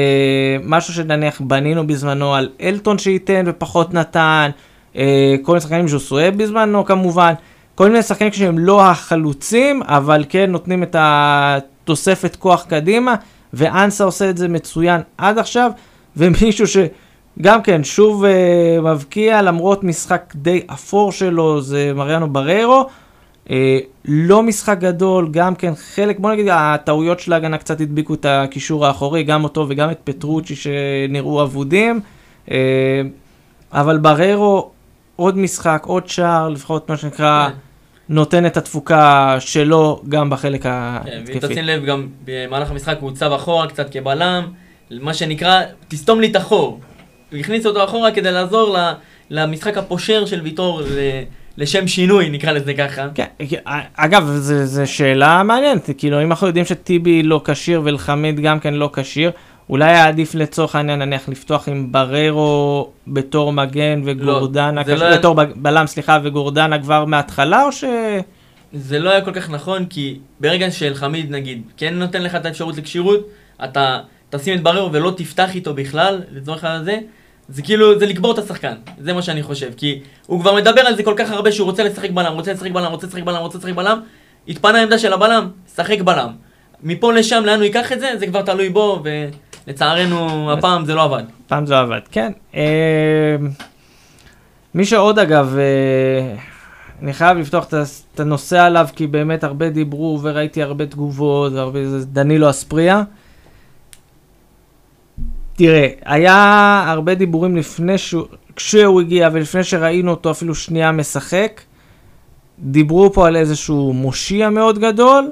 [0.63, 4.49] משהו שנניח בנינו בזמנו על אלטון שייתן ופחות נתן,
[4.95, 7.33] אה, כל מיני שחקנים ז'וסואב בזמנו כמובן,
[7.75, 13.15] כל מיני שחקנים שהם לא החלוצים, אבל כן נותנים את התוספת כוח קדימה,
[13.53, 15.71] ואנסה עושה את זה מצוין עד עכשיו,
[16.17, 16.67] ומישהו
[17.39, 22.85] שגם כן שוב אה, מבקיע למרות משחק די אפור שלו, זה מריאנו בריירו.
[23.49, 28.25] אה, לא משחק גדול, גם כן חלק, בוא נגיד, הטעויות של ההגנה קצת הדביקו את
[28.29, 31.99] הקישור האחורי, גם אותו וגם את פטרוצ'י שנראו אבודים.
[32.51, 33.01] אה,
[33.73, 34.69] אבל בריירו,
[35.15, 37.55] עוד משחק, עוד שער, לפחות מה שנקרא, כן.
[38.09, 41.39] נותן את התפוקה שלו גם בחלק כן, ואם ההתקפי.
[41.39, 44.47] תשים לב, גם במהלך המשחק הוא הוצב אחורה קצת כבלם,
[44.91, 46.79] מה שנקרא, תסתום לי את החור.
[47.31, 48.77] הוא הכניס אותו אחורה כדי לעזור
[49.29, 50.81] למשחק הפושר של ויטור
[51.57, 53.07] לשם שינוי, נקרא לזה ככה.
[53.15, 53.25] כן,
[53.95, 54.29] אגב,
[54.63, 59.31] זו שאלה מעניינת, כאילו, אם אנחנו יודעים שטיבי לא כשיר ולחמיד גם כן לא כשיר,
[59.69, 64.95] אולי היה עדיף לצורך העניין, נניח, לפתוח עם בררו בתור מגן וגורדנה, לא.
[64.95, 67.83] לא בתור בלם, סליחה, וגורדנה כבר מההתחלה, או ש...
[68.73, 72.77] זה לא היה כל כך נכון, כי ברגע שאלחמיד, נגיד, כן נותן לך את האפשרות
[72.77, 73.27] לכשירות,
[73.63, 76.99] אתה תשים את בררו ולא תפתח איתו בכלל, לצורך הזה,
[77.51, 80.95] זה כאילו, זה לקבור את השחקן, זה מה שאני חושב, כי הוא כבר מדבר על
[80.95, 83.57] זה כל כך הרבה שהוא רוצה לשחק בלם, רוצה לשחק בלם, רוצה לשחק בלם, רוצה
[83.57, 83.99] לשחק בלם,
[84.47, 86.29] התפנה העמדה של הבלם, שחק בלם.
[86.83, 89.03] מפה לשם, לאן הוא ייקח את זה, זה כבר תלוי בו,
[89.67, 91.23] ולצערנו, הפעם זה לא עבד.
[91.45, 92.31] הפעם זה לא עבד, כן.
[92.55, 93.35] אה,
[94.75, 96.35] מי שעוד אגב, אה,
[97.01, 97.67] אני חייב לפתוח
[98.13, 101.53] את הנושא עליו, כי באמת הרבה דיברו וראיתי הרבה תגובות,
[102.05, 103.03] דנילו אספריה.
[105.61, 111.61] תראה, היה הרבה דיבורים לפני שהוא, כשהוא הגיע ולפני שראינו אותו אפילו שנייה משחק.
[112.59, 115.31] דיברו פה על איזשהו מושיע מאוד גדול.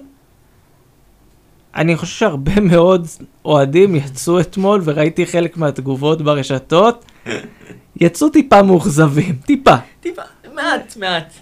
[1.75, 3.07] אני חושב שהרבה מאוד
[3.45, 7.05] אוהדים יצאו אתמול, וראיתי חלק מהתגובות ברשתות,
[8.01, 9.75] יצאו טיפה מאוכזבים, טיפה.
[9.99, 10.21] טיפה,
[10.53, 11.33] מעט, מעט.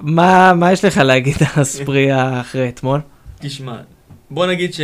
[0.00, 3.00] מה, מה יש לך להגיד על הספריה אחרי אתמול?
[3.40, 3.76] תשמע,
[4.30, 4.80] בוא נגיד ש...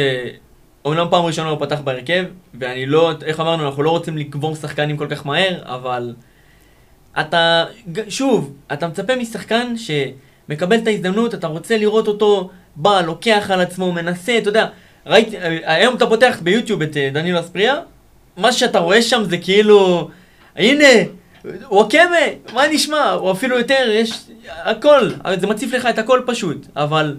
[0.84, 4.96] אומנם פעם ראשונה הוא פתח בהרכב, ואני לא, איך אמרנו, אנחנו לא רוצים לקבור שחקנים
[4.96, 6.14] כל כך מהר, אבל
[7.20, 7.64] אתה,
[8.08, 13.92] שוב, אתה מצפה משחקן שמקבל את ההזדמנות, אתה רוצה לראות אותו בא, לוקח על עצמו,
[13.92, 14.66] מנסה, אתה יודע,
[15.06, 17.80] ראיתי, היום אתה פותח ביוטיוב את אה, דניאל אספריה,
[18.36, 20.08] מה שאתה רואה שם זה כאילו,
[20.56, 20.84] הנה,
[21.70, 22.16] וואקמה,
[22.54, 23.14] מה נשמע?
[23.14, 27.16] או אפילו יותר, יש הכל, זה מציף לך את הכל פשוט, אבל...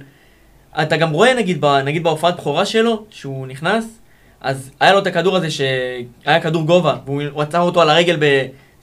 [0.81, 3.85] אתה גם רואה נגיד, ב, נגיד בהופעת בכורה שלו, שהוא נכנס,
[4.41, 8.17] אז היה לו את הכדור הזה שהיה כדור גובה, והוא עצר אותו על הרגל,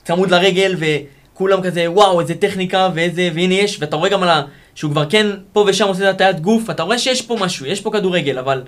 [0.03, 4.41] צמוד לרגל, וכולם כזה, וואו, איזה טכניקה, ואיזה, והנה יש, ואתה רואה גם על ה...
[4.75, 7.81] שהוא כבר כן פה ושם עושה את הטיית גוף, אתה רואה שיש פה משהו, יש
[7.81, 8.63] פה כדורגל, אבל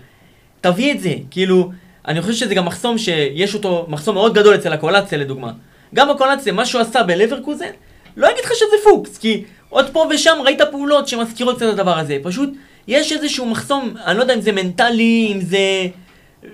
[0.62, 1.72] תביא את זה, כאילו,
[2.08, 5.52] אני חושב שזה גם מחסום שיש אותו, מחסום מאוד גדול אצל הקולציה לדוגמה.
[5.94, 7.72] גם הקולציה, מה שהוא עשה בלברקוזן,
[8.18, 11.98] לא אגיד לך שזה פוקס, כי עוד פה ושם ראית פעולות שמזכירות קצת את הדבר
[11.98, 12.50] הזה, פשוט
[12.88, 15.88] יש איזשהו מחסום, אני לא יודע אם זה מנטלי, אם זה,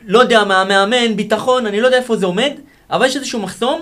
[0.05, 2.51] לא יודע, מהמאמן, ביטחון, אני לא יודע איפה זה עומד,
[2.89, 3.81] אבל יש איזשהו מחסום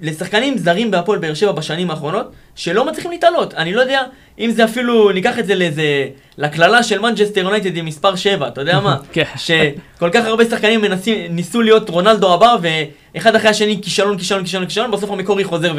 [0.00, 3.54] לשחקנים זרים בהפועל באר שבע בשנים האחרונות, שלא מצליחים להתעלות.
[3.54, 4.02] אני לא יודע
[4.38, 8.60] אם זה אפילו, ניקח את זה לאיזה, לקללה של מנצ'סטר יונייטד עם מספר 7, אתה
[8.60, 8.96] יודע מה?
[9.12, 9.24] כן.
[9.36, 14.66] שכל כך הרבה שחקנים מנסים, ניסו להיות רונלדו הבא, ואחד אחרי השני כישלון, כישלון, כישלון,
[14.66, 15.72] כישלון, בסוף המקורי חוזר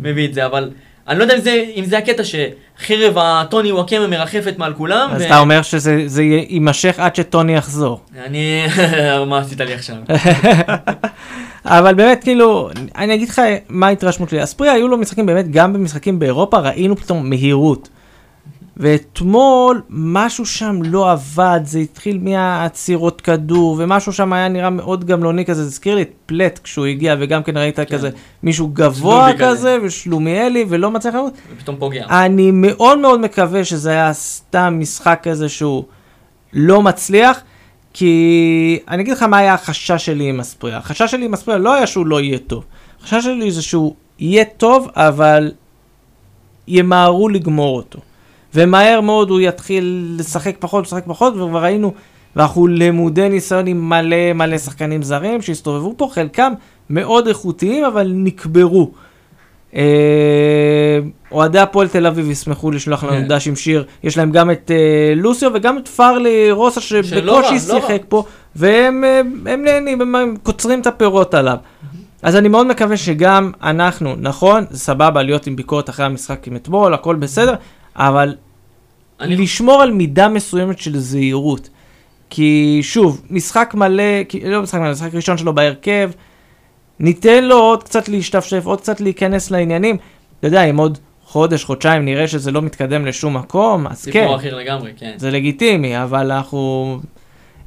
[0.00, 0.70] ומביא את זה, אבל...
[1.10, 5.10] אני לא יודע אם זה, אם זה הקטע שחרב הטוני נוואקמה מרחפת מעל כולם.
[5.12, 5.26] אז ו...
[5.26, 8.00] אתה אומר שזה יימשך עד שטוני יחזור.
[8.24, 8.66] אני...
[9.28, 9.96] מה עשית לי עכשיו?
[11.64, 14.42] אבל באמת, כאילו, אני אגיד לך מה ההתרשמות שלי.
[14.42, 17.88] אספריה היו לו משחקים, באמת, גם במשחקים באירופה ראינו פתאום מהירות.
[18.80, 25.44] ואתמול משהו שם לא עבד, זה התחיל מהעצירות כדור, ומשהו שם היה נראה מאוד גמלוני
[25.44, 27.84] כזה, זה הזכיר לי את פלט כשהוא הגיע, וגם כן ראית כן.
[27.84, 28.10] כזה
[28.42, 31.32] מישהו גבוה כזה, ושלומיאלי, ולא מצליח לראות.
[31.56, 32.06] ופתאום פוגע.
[32.10, 35.84] אני מאוד מאוד מקווה שזה היה סתם משחק כזה שהוא
[36.52, 37.40] לא מצליח,
[37.92, 40.76] כי אני אגיד לך מה היה החשש שלי עם אספריה.
[40.76, 42.64] החשש שלי עם אספריה לא היה שהוא לא יהיה טוב.
[43.00, 45.52] החשש שלי זה שהוא יהיה טוב, אבל
[46.68, 47.98] ימהרו לגמור אותו.
[48.54, 51.92] ומהר מאוד הוא יתחיל לשחק פחות, לשחק פחות, וכבר ראינו,
[52.36, 56.52] ואנחנו למודי ניסיון עם מלא מלא שחקנים זרים שהסתובבו פה, חלקם
[56.90, 58.90] מאוד איכותיים, אבל נקברו.
[59.74, 60.98] אה,
[61.32, 63.28] אוהדי הפועל תל אביב ישמחו לשלוח לנו כן.
[63.28, 67.58] דש עם שיר, יש להם גם את אה, לוסיו וגם את פארלי רוסה שבקושי לא
[67.58, 68.24] שיחק פה,
[68.56, 71.56] והם אה, נהנים, הם קוצרים את הפירות עליו.
[72.22, 76.94] אז אני מאוד מקווה שגם אנחנו, נכון, סבבה להיות עם ביקורת אחרי המשחק עם אתמול,
[76.94, 77.54] הכל בסדר,
[77.96, 78.36] אבל
[79.20, 79.36] אני...
[79.36, 81.68] לשמור על מידה מסוימת של זהירות.
[82.30, 84.04] כי שוב, משחק מלא,
[84.44, 86.10] לא משחק מלא, משחק ראשון שלו בהרכב,
[86.98, 89.96] ניתן לו עוד קצת להשתפשף, עוד קצת להיכנס לעניינים.
[90.38, 94.12] אתה יודע, אם עוד חודש, חודשיים נראה שזה לא מתקדם לשום מקום, אז כן.
[94.12, 95.12] סיפור אחר לגמרי, כן.
[95.16, 97.00] זה לגיטימי, אבל אנחנו...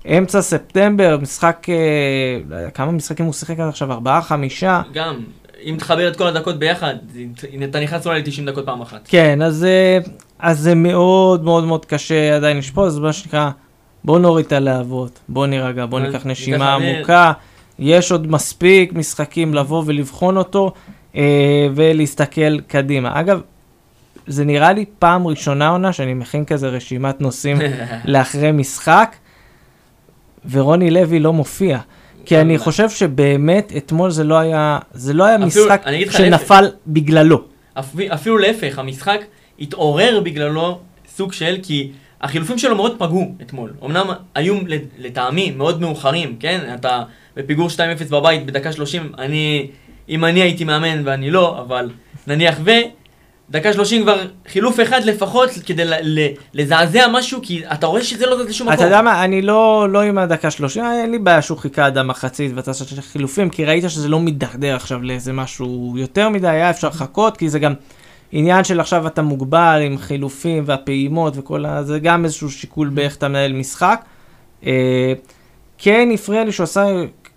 [0.06, 3.92] אמצע ספטמבר, משחק, אה, כמה משחקים הוא שיחק עד עכשיו?
[3.92, 4.82] ארבעה, חמישה?
[4.94, 5.16] גם,
[5.65, 6.95] אם תחבר את כל הדקות ביחד,
[7.69, 9.02] אתה נכנס אולי ל-90 דקות פעם אחת.
[9.08, 9.97] כן, אז, אה,
[10.39, 13.49] אז זה מאוד מאוד מאוד קשה עדיין לשפוט, זה מה שנקרא,
[14.04, 17.32] בוא נוריד את הלהבות, בוא נירגע, בוא ניקח נשימה עמוקה.
[17.80, 20.73] יש עוד מספיק משחקים לבוא ולבחון אותו
[21.15, 23.19] אה, ולהסתכל קדימה.
[23.19, 23.41] אגב,
[24.28, 27.58] זה נראה לי פעם ראשונה עונה שאני מכין כזה רשימת נושאים
[28.06, 29.15] לאחרי משחק,
[30.52, 31.80] ורוני לוי לא מופיע.
[32.26, 35.82] כי אני חושב שבאמת אתמול זה לא היה, זה לא היה משחק
[36.12, 37.42] שנפל בגללו.
[37.80, 39.20] אפ- אפילו להפך, המשחק
[39.60, 40.80] התעורר בגללו
[41.16, 43.74] סוג של, כי החילופים שלו מאוד פגעו אתמול.
[43.86, 44.06] אמנם
[44.36, 44.56] היו
[45.00, 46.60] לטעמי מאוד מאוחרים, כן?
[46.76, 47.04] אתה
[47.36, 47.80] בפיגור 2-0
[48.12, 49.68] בבית בדקה 30, אני,
[50.10, 51.90] אם אני הייתי מאמן ואני לא, אבל
[52.28, 52.72] נניח ו...
[53.50, 55.84] דקה 30 כבר חילוף אחד לפחות כדי
[56.54, 58.80] לזעזע משהו, כי אתה רואה שזה לא זז לשום מקום.
[58.80, 61.98] אתה יודע מה, אני לא, לא עם הדקה 30, אין לי בעיה שהוא חיכה עד
[61.98, 66.70] המחצית ואתה עושה חילופים, כי ראית שזה לא מידרדר עכשיו לאיזה משהו יותר מדי, היה
[66.70, 67.74] אפשר לחכות, כי זה גם
[68.32, 71.84] עניין של עכשיו אתה מוגבל עם חילופים והפעימות וכל ה...
[71.84, 74.06] זה גם איזשהו שיקול באיך אתה מנהל משחק.
[74.66, 75.14] אה,
[75.78, 76.86] כן הפריע לי שהוא עשה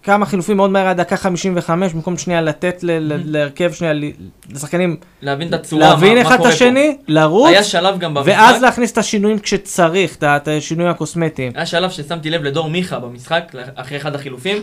[0.07, 3.92] כמה חילופים מאוד מהר עד דקה 55, במקום שנייה לתת ל- ל- להרכב שנייה,
[4.53, 6.47] לשחקנים להבין את הצורה, להבין אחד את.
[6.47, 11.53] השני, לרוץ, היה שלב גם במשחק, ואז להכניס את השינויים כשצריך, את השינויים הקוסמטיים.
[11.55, 14.62] היה שלב ששמתי לב לדור מיכה במשחק, אחרי אחד החילופים,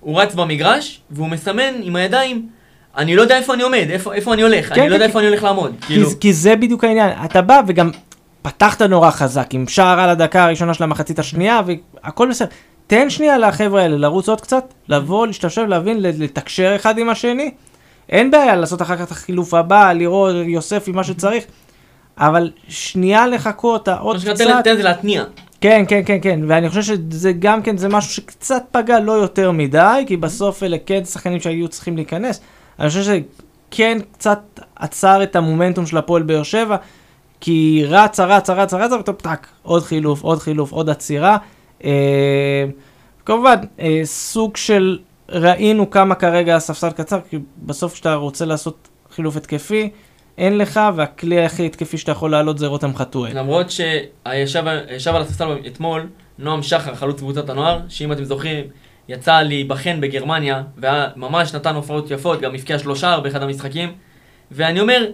[0.00, 2.48] הוא רץ במגרש, והוא מסמן עם הידיים,
[2.96, 5.08] אני לא יודע איפה אני עומד, איפה, איפה אני הולך, כן, אני לא יודע כי-
[5.08, 5.72] איפה אני הולך לעמוד.
[5.80, 7.90] כי, כאילו, כי זה בדיוק העניין, אתה בא וגם
[8.42, 12.48] פתחת נורא חזק עם שער על הדקה הראשונה של המחצית השנייה והכל בסדר.
[12.86, 17.50] תן שנייה לחבר'ה האלה לרוץ עוד קצת, לבוא, להשתשב, להבין, לתקשר אחד עם השני.
[18.08, 21.44] אין בעיה לעשות אחר כך את החילוף הבא, לראות יוסף עם מה שצריך,
[22.18, 24.44] אבל שנייה לחכות, עוד קצת.
[24.44, 25.24] תן- תן לזה להתניע.
[25.60, 29.50] כן, כן, כן, כן, ואני חושב שזה גם כן, זה משהו שקצת פגע לא יותר
[29.50, 32.40] מדי, כי בסוף אלה כן שחקנים שהיו צריכים להיכנס.
[32.80, 33.02] אני חושב
[33.70, 34.40] שכן קצת
[34.76, 36.76] עצר את המומנטום של הפועל באר שבע,
[37.40, 41.36] כי רצה, רצה, רצה, רצה, וטופ טק, עוד חילוף, עוד חילוף, עוד עצירה.
[41.84, 42.64] אה,
[43.24, 49.36] כמובן, אה, סוג של ראינו כמה כרגע הספסל קצר, כי בסוף כשאתה רוצה לעשות חילוף
[49.36, 49.90] התקפי,
[50.38, 53.38] אין לך, והכלי הכי התקפי שאתה יכול לעלות זה רותם חתואל.
[53.38, 56.06] למרות שישב ישב על הספסל אתמול
[56.38, 58.64] נועם שחר, חלוץ קבוצת הנוער, שאם אתם זוכרים,
[59.08, 63.92] יצא להיבחן בגרמניה, וממש נתן הופעות יפות, גם הבקיע שלושה באחד המשחקים.
[64.50, 65.06] ואני אומר,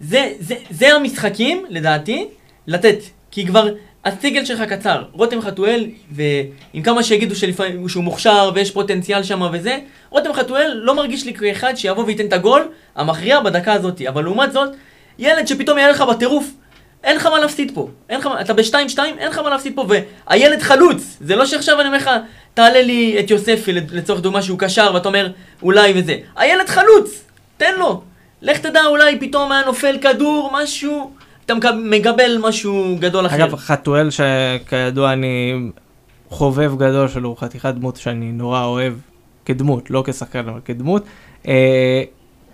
[0.00, 2.28] זה, זה, זה המשחקים, לדעתי,
[2.66, 2.98] לתת.
[3.30, 3.68] כי כבר
[4.04, 5.02] הסגל שלך קצר.
[5.12, 9.78] רותם חתואל, ועם כמה שיגידו שלפעמים שהוא מוכשר ויש פוטנציאל שם וזה,
[10.10, 14.02] רותם חתואל לא מרגיש לי כאחד שיבוא וייתן את הגול המכריע בדקה הזאת.
[14.08, 14.68] אבל לעומת זאת,
[15.18, 16.50] ילד שפתאום יהיה לך בטירוף,
[17.04, 17.88] אין לך מה להפסיד פה.
[18.08, 19.86] אין לך, אתה ב-2-2, אין לך מה להפסיד פה,
[20.28, 21.16] והילד חלוץ.
[21.20, 22.10] זה לא שעכשיו אני אומר לך,
[22.54, 25.30] תעלה לי את יוספי לצורך דוגמה שהוא קשר, ואתה אומר,
[25.62, 26.16] אולי וזה.
[26.36, 27.24] הילד חלוץ,
[27.56, 28.02] תן לו.
[28.42, 31.10] לך תדע, אולי פתאום היה נופל כדור, משהו,
[31.48, 33.36] אתה מקב- מקבל משהו גדול אחר.
[33.36, 35.54] אגב, חתואל, שכידוע אני
[36.28, 38.94] חובב גדול שלו, חתיכת דמות שאני נורא אוהב
[39.44, 41.04] כדמות, לא כשחקן, אבל כדמות.
[41.48, 42.02] אה,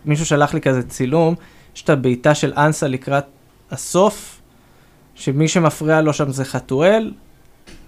[0.04, 1.34] מישהו שלח לי כזה צילום,
[1.76, 3.24] יש את הבעיטה של אנסה לקראת
[3.70, 4.40] הסוף,
[5.14, 7.12] שמי שמפריע לו שם זה חתואל,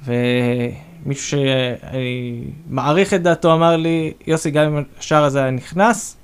[0.05, 6.17] ומישהו שאני מעריך את דעתו אמר לי, יוסי, גם אם השער הזה היה נכנס,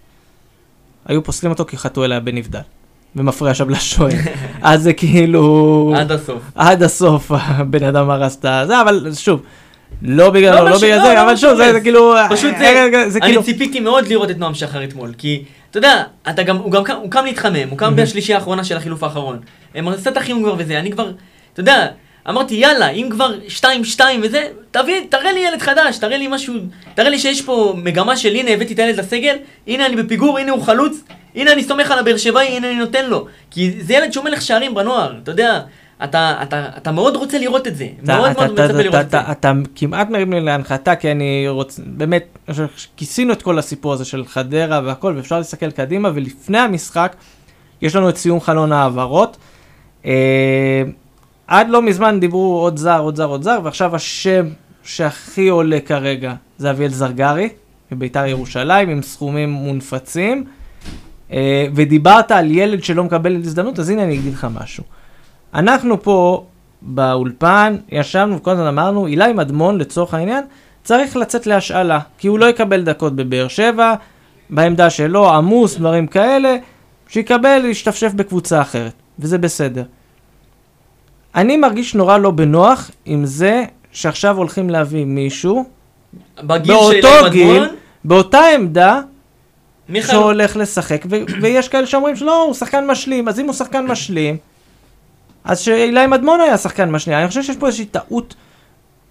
[1.05, 2.61] היו פוסלים אותו כי חתואל היה בנבדל,
[3.17, 4.13] ומפריע שם לשוער.
[4.63, 5.95] אז זה כאילו...
[5.97, 6.43] עד הסוף.
[6.55, 9.41] עד הסוף הבן אדם הרס את זה, אבל שוב,
[10.03, 12.15] לא בגללו, לא לא משהו- בגלל לא, זה, לא אבל שוב, משהו זה זה כאילו,
[12.31, 15.79] פשוט אה, זה, זה אני כאילו, ציפיתי מאוד לראות את נועם שחר אתמול, כי, אתה
[15.79, 19.39] יודע, אתה גם, הוא גם הוא קם להתחמם, הוא קם בשלישייה האחרונה של החילוף האחרון.
[19.75, 21.11] הם עשה את החימום כבר וזה, אני כבר,
[21.53, 21.87] אתה יודע,
[22.29, 23.65] אמרתי, יאללה, אם כבר 2-2
[24.23, 26.55] וזה, תביא, תראה לי ילד חדש, תראה לי משהו,
[26.95, 30.53] תראה לי שיש פה מגמה של הנה הבאתי את הילד לסגל, הנה אני בפיגור, הנה
[30.53, 31.01] הוא חלוץ,
[31.35, 33.27] הנה אני סומך על הבאר שבעי, הנה אני נותן לו.
[33.51, 35.61] כי זה ילד שהוא מלך שערים בנוער, אתה יודע,
[36.05, 38.83] אתה, אתה, אתה מאוד רוצה לראות את זה, אתה- מאוד אתה- מאוד אתה- מצפה אתה-
[38.83, 39.21] לראות את זה.
[39.21, 42.39] אתה- אתה כמעט מרים לי להנחתה, כי אני רוצה, באמת,
[42.77, 47.17] שכיסינו את כל הסיפור הזה של חדרה והכל, ואפשר להסתכל קדימה, ולפני המשחק,
[47.83, 49.37] יש לנו את סיום חלון ההעברות.
[51.47, 54.47] עד לא מזמן דיברו עוד זר, עוד זר, עוד זר, ועכשיו השם
[54.83, 57.49] שהכי עולה כרגע זה אביאל זרגרי,
[57.93, 60.45] מביתר ירושלים, עם סכומים מונפצים.
[61.33, 64.85] אה, ודיברת על ילד שלא מקבל הזדמנות, אז הנה אני אגיד לך משהו.
[65.55, 66.45] אנחנו פה
[66.83, 70.45] באולפן ישבנו וכל הזמן אמרנו, אילי מדמון לצורך העניין,
[70.83, 73.95] צריך לצאת להשאלה, כי הוא לא יקבל דקות בבאר שבע,
[74.51, 76.57] בעמדה שלו, עמוס, דברים כאלה,
[77.09, 79.85] שיקבל, ישתפשף בקבוצה אחרת, וזה בסדר.
[81.35, 85.65] אני מרגיש נורא לא בנוח עם זה שעכשיו הולכים להביא מישהו,
[86.43, 89.01] בגיל של באותו אילי גיל, מדמון, באותה עמדה,
[89.89, 93.87] מיכאל, שהולך לשחק, ו- ויש כאלה שאומרים שלא, הוא שחקן משלים, אז אם הוא שחקן
[93.87, 94.37] משלים,
[95.45, 97.19] אז שאילי מדמון היה שחקן משלים.
[97.19, 98.35] אני חושב שיש פה איזושהי טעות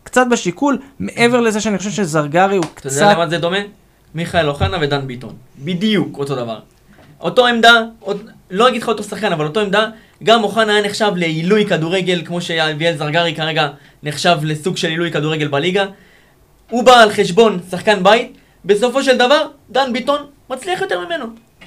[0.03, 3.15] קצת בשיקול, מעבר לזה שאני חושב שזרגרי הוא אתה יודע קצת...
[3.15, 3.57] למה זה דומה?
[4.15, 5.33] מיכאל אוחנה ודן ביטון.
[5.59, 6.59] בדיוק אותו דבר.
[7.21, 9.87] אותו עמדה, עוד, לא אגיד לך אותו שחקן, אבל אותו עמדה,
[10.23, 13.69] גם אוחנה היה נחשב לעילוי כדורגל, כמו שאביאל זרגרי כרגע
[14.03, 15.85] נחשב לסוג של עילוי כדורגל בליגה.
[16.69, 21.25] הוא בא על חשבון שחקן בית, בסופו של דבר, דן ביטון מצליח יותר ממנו.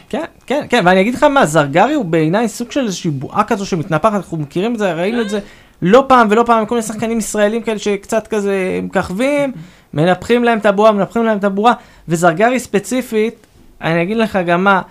[0.08, 3.66] כן, כן, כן, ואני אגיד לך מה, זרגרי הוא בעיניי סוג של איזושהי בועה כזו
[3.66, 5.40] שמתנפחת, אנחנו מכירים את זה, ראינו את זה
[5.82, 9.52] לא פעם ולא פעם עם כל מיני שחקנים ישראלים כאלה שקצת כזה מככבים,
[9.94, 11.74] מנפחים להם את הבועה, מנפחים להם את הבועה,
[12.08, 13.46] וזרגרי ספציפית,
[13.80, 14.82] אני אגיד לך גם מה,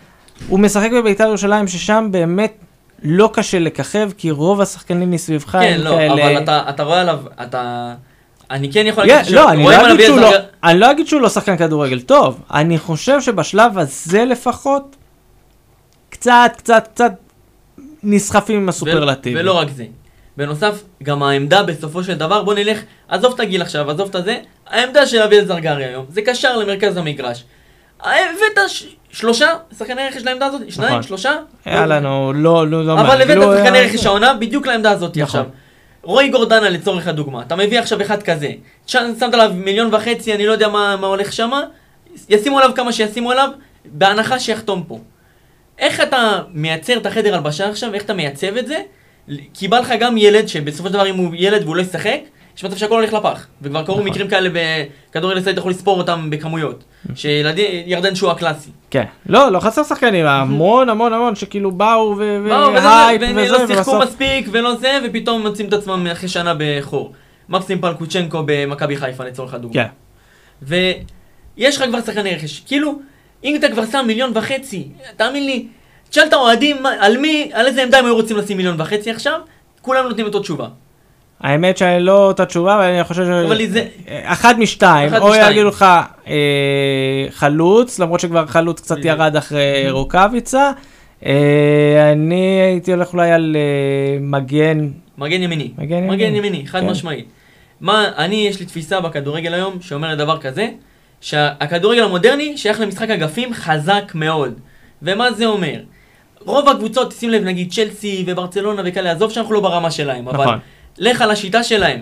[0.48, 2.54] הוא משחק בבית"ר ירושלים, ששם באמת
[3.04, 6.14] לא קשה לככב, כי רוב השחקנים מסביבך כן, הם לא, כאלה...
[6.14, 7.94] אבל אתה, אתה רואה עליו, אתה...
[8.52, 10.32] אני כן יכול Yeah, להגיד לא, אני שרואים לא אגיד שהוא לא,
[10.64, 14.96] אני לא אגיד שהוא לא שחקן כדורגל טוב, אני חושב שבשלב הזה לפחות,
[16.10, 17.12] קצת, קצת, קצת
[18.04, 19.38] נסחפים עם הסופרלטיב.
[19.40, 19.86] ולא רק זה.
[20.38, 24.38] בנוסף, גם העמדה בסופו של דבר, בוא נלך, עזוב את הגיל עכשיו, עזוב את הזה,
[24.68, 27.44] העמדה של אביאל זרגרי היום, זה קשר למרכז המגרש.
[28.04, 28.70] הבאת.
[29.10, 30.62] שלושה שחקני רכש לעמדה הזאת?
[30.70, 30.90] שניים?
[30.90, 31.04] נכון.
[31.04, 31.38] שלושה?
[31.66, 32.94] היה לנו, לא, לא, לא...
[32.94, 35.24] אבל הבאת כאילו, שחקני רכש העונה בדיוק לעמדה הזאת נכון.
[35.24, 35.46] עכשיו.
[36.04, 38.50] רועי גורדנה לצורך הדוגמה, אתה מביא עכשיו אחד כזה,
[38.88, 41.62] שמת עליו מיליון וחצי, אני לא יודע מה, מה הולך שמה,
[42.30, 43.50] ישימו עליו כמה שישימו עליו,
[43.86, 45.00] בהנחה שיחתום פה.
[45.80, 48.78] איך אתה מייצר את החדר הלבשה עכשיו, איך אתה מייצב את זה?
[49.54, 52.20] כי בא לך גם ילד, שבסופו של דבר אם הוא ילד והוא לא ישחק,
[52.58, 53.48] יש מצב שהכל הולך לפח.
[53.62, 54.08] וכבר קרו נכון.
[54.08, 56.84] מקרים כאלה בכדורגל ישראלי, אתה יכול לספור אותם בכמויות.
[57.16, 58.70] שילדים, ירדן שועה קלאסי.
[58.92, 59.04] כן.
[59.26, 62.44] לא, לא חסר שחקנים, המון המון המון שכאילו באו ו...
[62.50, 64.00] באו, וזה, והייפ והם וזה, לא שיחקו.
[64.00, 67.14] מספיק ולא זה, ופתאום מוצאים את עצמם אחרי שנה בחור.
[67.50, 69.84] מקסים פלקוצ'נקו במכבי חיפה לצורך הדוגמה.
[69.84, 69.88] כן.
[71.58, 72.60] ויש לך כבר שחקני רכש.
[72.60, 73.00] כאילו,
[73.44, 74.88] אם אתה כבר שם מיליון וחצי,
[75.18, 75.68] תאמין לי,
[76.10, 79.40] תשאל את האוהדים על מי, על איזה עמדה הם היו רוצים לשים מיליון וחצי עכשיו,
[79.82, 80.68] כולם נותנים אותו תשובה.
[81.42, 83.28] האמת שאני לא אותה תשובה, אבל אני חושב ש...
[83.28, 85.36] אבל זה- אחד משתיים, אחד או.
[85.36, 85.86] יגידו לך
[86.28, 86.34] אה,
[87.30, 88.98] חלוץ, למרות שכבר חלוץ קצת.
[89.04, 90.72] ירד אחרי רוקאביצה.
[91.26, 95.72] אה, אני הייתי הולך אולי על אה, מגן, מגן ימיני.
[95.78, 96.14] מגן ימיני.
[96.16, 96.88] מגן ימיני, חד כן.
[96.90, 97.26] משמעית.
[97.82, 100.68] מה, אני, יש לי תפיסה בכדורגל היום שאומרת דבר כזה,
[101.22, 104.54] שהכדורגל המודרני שייך למשחק אגפים חזק מאוד.
[105.02, 105.80] ומה זה אומר?
[106.40, 110.60] רוב הקבוצות, שים לב, נגיד צ'לסי וברצלונה וכאלה, עזוב שאנחנו לא ברמה שלהם, אבל נכון.
[110.98, 112.02] לך על השיטה שלהם.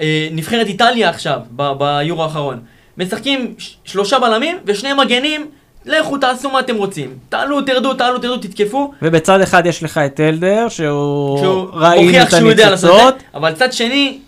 [0.00, 2.60] אה, נבחרת איטליה עכשיו, ביורו האחרון.
[2.98, 5.50] משחקים שלושה בלמים ושני מגנים,
[5.86, 7.18] לכו תעשו מה אתם רוצים.
[7.28, 8.92] תעלו, תרדו, תעלו, תרדו, תתקפו.
[9.02, 13.14] ובצד אחד יש לך את אלדר, שהוא שהוא ראינו את הניצוצות.
[13.34, 14.18] אבל צד שני,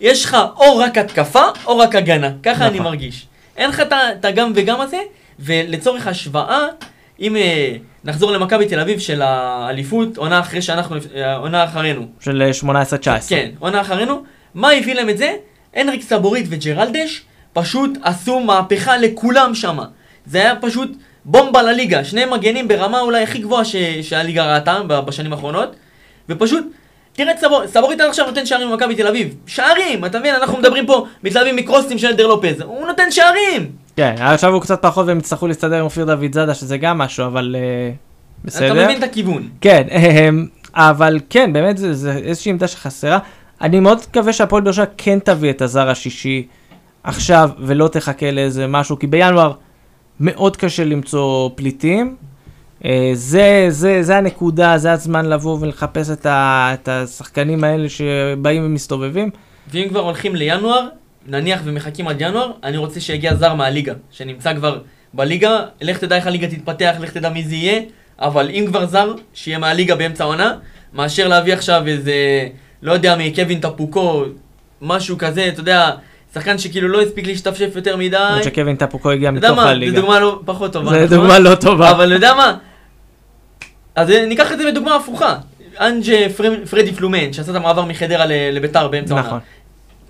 [0.00, 2.92] יש לך או רק התקפה או רק הגנה, ככה אני נכון.
[2.92, 3.26] מרגיש.
[3.56, 4.98] אין לך את הגם וגם הזה,
[5.38, 6.66] ולצורך השוואה,
[7.20, 12.42] אם אה, נחזור למכבי תל אביב של האליפות, עונה אחרי שאנחנו, אה, עונה אחרינו, של
[12.42, 13.28] אה, 18-19.
[13.28, 14.22] כן, עונה אחרינו,
[14.54, 15.32] מה הביא להם את זה?
[15.74, 19.84] הנריק סבורית וג'רלדש פשוט עשו מהפכה לכולם שמה.
[20.26, 20.90] זה היה פשוט
[21.24, 23.76] בומבה לליגה, שני מגנים ברמה אולי הכי גבוהה ש...
[24.02, 25.76] שהליגה ראתה בשנים האחרונות,
[26.28, 26.64] ופשוט,
[27.12, 27.66] תראה את סבור...
[27.66, 29.34] סבורית עד עכשיו נותן שערים במכבי תל אביב.
[29.46, 30.34] שערים, אתה מבין?
[30.34, 33.72] אנחנו מדברים פה, מתלהבים מקרוסים של אלדר לופז, הוא נותן שערים!
[33.98, 37.26] כן, עכשיו הוא קצת פחות והם יצטרכו להסתדר עם אופיר דוד זאדה, שזה גם משהו,
[37.26, 37.90] אבל אה,
[38.44, 38.72] בסדר.
[38.72, 39.48] אתה מבין את הכיוון.
[39.60, 39.86] כן,
[40.74, 43.18] אבל כן, באמת זה, זה איזושהי עמדה שחסרה.
[43.60, 46.46] אני מאוד מקווה שהפועל באר שבע כן תביא את הזר השישי
[47.02, 49.52] עכשיו, ולא תחכה לאיזה משהו, כי בינואר
[50.20, 52.16] מאוד קשה למצוא פליטים.
[52.84, 58.64] אה, זה, זה, זה הנקודה, זה הזמן לבוא ולחפש את, ה, את השחקנים האלה שבאים
[58.64, 59.30] ומסתובבים.
[59.70, 60.88] ואם כבר הולכים לינואר,
[61.28, 64.78] נניח ומחכים עד ינואר, אני רוצה שיגיע זר מהליגה, שנמצא כבר
[65.14, 67.80] בליגה, לך תדע איך הליגה תתפתח, לך תדע מי זה יהיה,
[68.18, 70.52] אבל אם כבר זר, שיהיה מהליגה באמצע העונה,
[70.92, 72.12] מאשר להביא עכשיו איזה,
[72.82, 74.24] לא יודע, מקווין טפוקו,
[74.82, 75.90] משהו כזה, אתה יודע,
[76.34, 78.16] שחקן שכאילו לא הספיק להשתפשף יותר מדי.
[78.16, 79.94] למרות שקווין טפוקו הגיע מתוך מה, הליגה.
[79.96, 80.90] זו דוגמה לא פחות טובה.
[80.90, 81.16] זה נכון?
[81.16, 81.90] דוגמה לא טובה.
[81.90, 82.56] אבל יודע מה?
[83.96, 85.36] אז ניקח את זה בדוגמה הפוכה.
[85.80, 89.28] אנג'ה פר- פרדי פלומן, שעשה את המעבר מחדרה לביתר באמצע העונה.
[89.28, 89.40] נכון.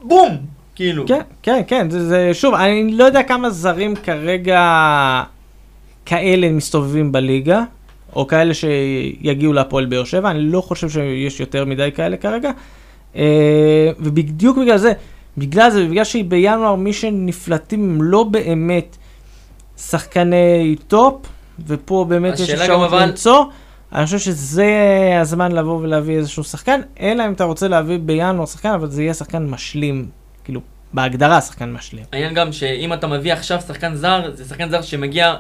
[0.02, 0.57] בום!
[0.78, 1.06] כאילו.
[1.06, 4.60] כן, כן, כן, זה, זה שוב, אני לא יודע כמה זרים כרגע
[6.06, 7.62] כאלה מסתובבים בליגה,
[8.16, 12.50] או כאלה שיגיעו להפועל באר שבע, אני לא חושב שיש יותר מדי כאלה כרגע.
[13.16, 14.92] אה, ובדיוק בגלל זה,
[15.38, 18.96] בגלל זה, בגלל שהיא בינואר, מי שנפלטים הם לא באמת
[19.76, 21.14] שחקני טופ,
[21.66, 23.44] ופה באמת יש אפשרות אבל- למצוא.
[23.92, 24.66] אני חושב שזה
[25.20, 29.14] הזמן לבוא ולהביא איזשהו שחקן, אלא אם אתה רוצה להביא בינואר שחקן, אבל זה יהיה
[29.14, 30.06] שחקן משלים,
[30.48, 30.60] כאילו,
[30.92, 32.04] בהגדרה שחקן משלים.
[32.12, 35.34] העניין גם שאם אתה מביא עכשיו שחקן זר, זה שחקן זר שמגיע,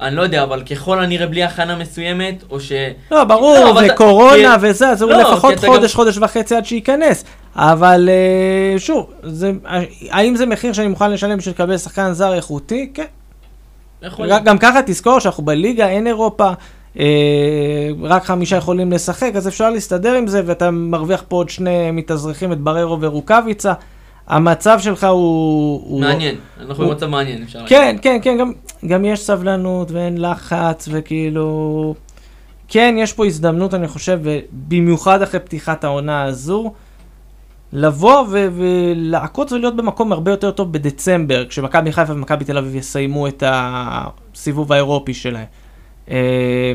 [0.00, 2.72] אני לא יודע, אבל ככל הנראה בלי הכנה מסוימת, או ש...
[3.10, 6.18] לא, ברור, לא, אתה- וקורונה כי- וזה, אז הוא לא, לפחות אתה חודש, גם- חודש
[6.18, 7.24] וחצי עד שייכנס.
[7.56, 9.52] אבל אה, שוב, זה-
[10.10, 12.90] האם זה מחיר שאני מוכן לשלם בשביל לקבל שחקן זר איכותי?
[12.94, 13.04] כן.
[14.02, 14.42] יכול להיות.
[14.44, 16.50] גם ככה תזכור שאנחנו בליגה, אין אירופה,
[16.98, 17.04] אה,
[18.02, 22.52] רק חמישה יכולים לשחק, אז אפשר להסתדר עם זה, ואתה מרוויח פה עוד שני מתאזרחים,
[22.52, 23.72] את בררו ורוקאביצה.
[24.30, 25.10] המצב שלך הוא...
[25.84, 27.76] הוא- מעניין, אנחנו הוא- במצב מעניין, אפשר להגיד.
[27.78, 28.52] כן, כן, כן, גם,
[28.86, 31.94] גם יש סבלנות ואין לחץ וכאילו...
[32.68, 34.20] כן, יש פה הזדמנות, אני חושב,
[34.68, 36.72] במיוחד אחרי פתיחת העונה הזו,
[37.72, 43.26] לבוא ו- ולעקוץ ולהיות במקום הרבה יותר טוב בדצמבר, כשמכבי חיפה ומכבי תל אביב יסיימו
[43.28, 45.44] את הסיבוב האירופי שלהם.
[46.10, 46.72] אה,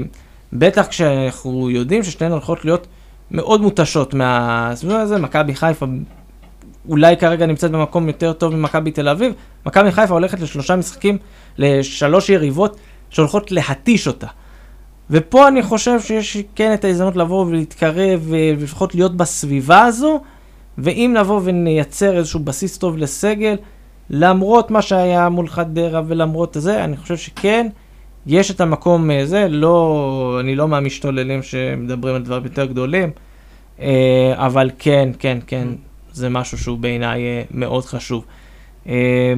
[0.53, 2.88] בטח כשאנחנו יודעים ששתיהן הולכות להיות
[3.32, 5.86] מאוד מותשות מהסיבוב הזה, מכבי חיפה
[6.89, 9.33] אולי כרגע נמצאת במקום יותר טוב ממכבי תל אביב,
[9.65, 11.17] מכבי חיפה הולכת לשלושה משחקים,
[11.57, 12.77] לשלוש יריבות
[13.09, 14.27] שהולכות להתיש אותה.
[15.09, 20.21] ופה אני חושב שיש כן את ההזדמנות לבוא ולהתקרב ולפחות להיות בסביבה הזו,
[20.77, 23.55] ואם נבוא ונייצר איזשהו בסיס טוב לסגל,
[24.09, 27.67] למרות מה שהיה מול חדרה ולמרות זה, אני חושב שכן,
[28.27, 33.11] יש את המקום אה, זה, לא, אני לא מהמשתוללים שמדברים על דברים יותר גדולים,
[33.79, 35.67] אה, אבל כן, כן, כן,
[36.16, 38.26] זה משהו שהוא בעיניי אה, מאוד חשוב.
[38.88, 39.34] אה,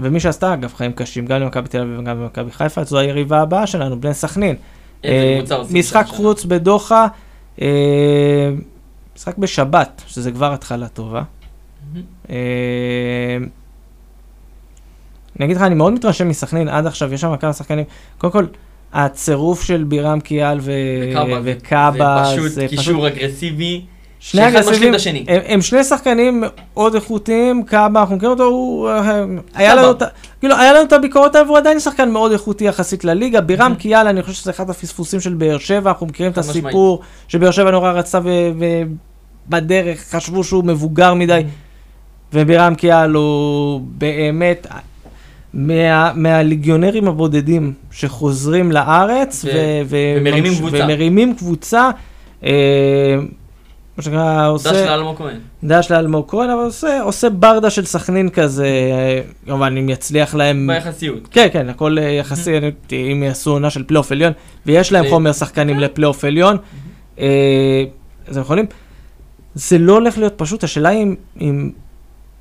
[0.00, 3.66] ומי שעשתה, אגב, חיים קשים, גם למכבי תל אביב וגם למכבי חיפה, זו היריבה הבאה
[3.66, 4.56] שלנו, בני סכנין.
[5.04, 5.38] אה,
[5.70, 6.04] משחק?
[6.06, 7.06] חוץ בדוחה,
[9.16, 11.22] משחק בשבת, שזה כבר התחלה טובה.
[15.38, 17.84] אני אגיד לך, אני מאוד מתרשם מסכנין, עד עכשיו יש שם כמה שחקנים.
[18.18, 18.46] קודם כל,
[18.92, 20.72] הצירוף של בירם קיאל זה-
[21.44, 23.84] וקאבה, זה פשוט קישור אגרסיבי.
[24.24, 25.24] שני שאחד משלים את השני.
[25.28, 29.82] הם, הם שני שחקנים מאוד איכותיים, קאבה, אנחנו מכירים אותו, הוא, אה, היה קאבה.
[29.82, 30.02] לנו, את
[30.40, 33.40] כאילו, היה לנו את הביקורת עליו, והוא עדיין שחקן מאוד איכותי יחסית לליגה.
[33.40, 33.74] בירם.
[33.78, 36.38] קיאל, אני חושב שזה אחד הפספוסים של באר שבע, אנחנו מכירים את.
[36.38, 38.20] הסיפור, שבאר שבע נורא רצתה
[39.48, 41.42] ובדרך חשבו שהוא מבוגר מדי,
[42.32, 44.66] וביראם כיאל הוא באמת
[45.54, 49.48] מה, מהליגיונרים הבודדים שחוזרים לארץ ו-
[49.84, 50.76] ו- ומרימים קבוצה.
[50.84, 51.90] ומרימים קבוצה.
[53.96, 54.70] מה שנקרא, עושה...
[54.72, 55.36] דש לאלמוג כהן.
[55.64, 58.68] דש לאלמוג כהן, אבל עושה, עושה ברדה של סכנין כזה,
[59.46, 61.28] כמובן אם יצליח להם, ביחסיות.
[61.30, 62.70] כן כן, הכל אה, יחסי, אני-
[63.12, 64.32] אם יעשו עונה של פלייאוף עליון,
[64.66, 66.56] ויש להם חומר שחקנים לפלייאוף עליון,
[67.18, 67.84] אה,
[68.26, 68.66] אז הם יכולים,
[69.54, 71.70] זה לא הולך להיות פשוט, השאלה היא אם, אם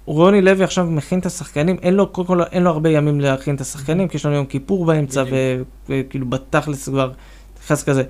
[0.06, 3.56] רוני לוי עכשיו מכין את השחקנים, אין לו, קודם כל אין לו הרבה ימים להכין
[3.56, 5.24] את השחקנים, כי יש לנו יום כיפור באמצע,
[5.90, 7.12] וכאילו בתכלס כבר
[7.64, 8.04] נכנס כזה.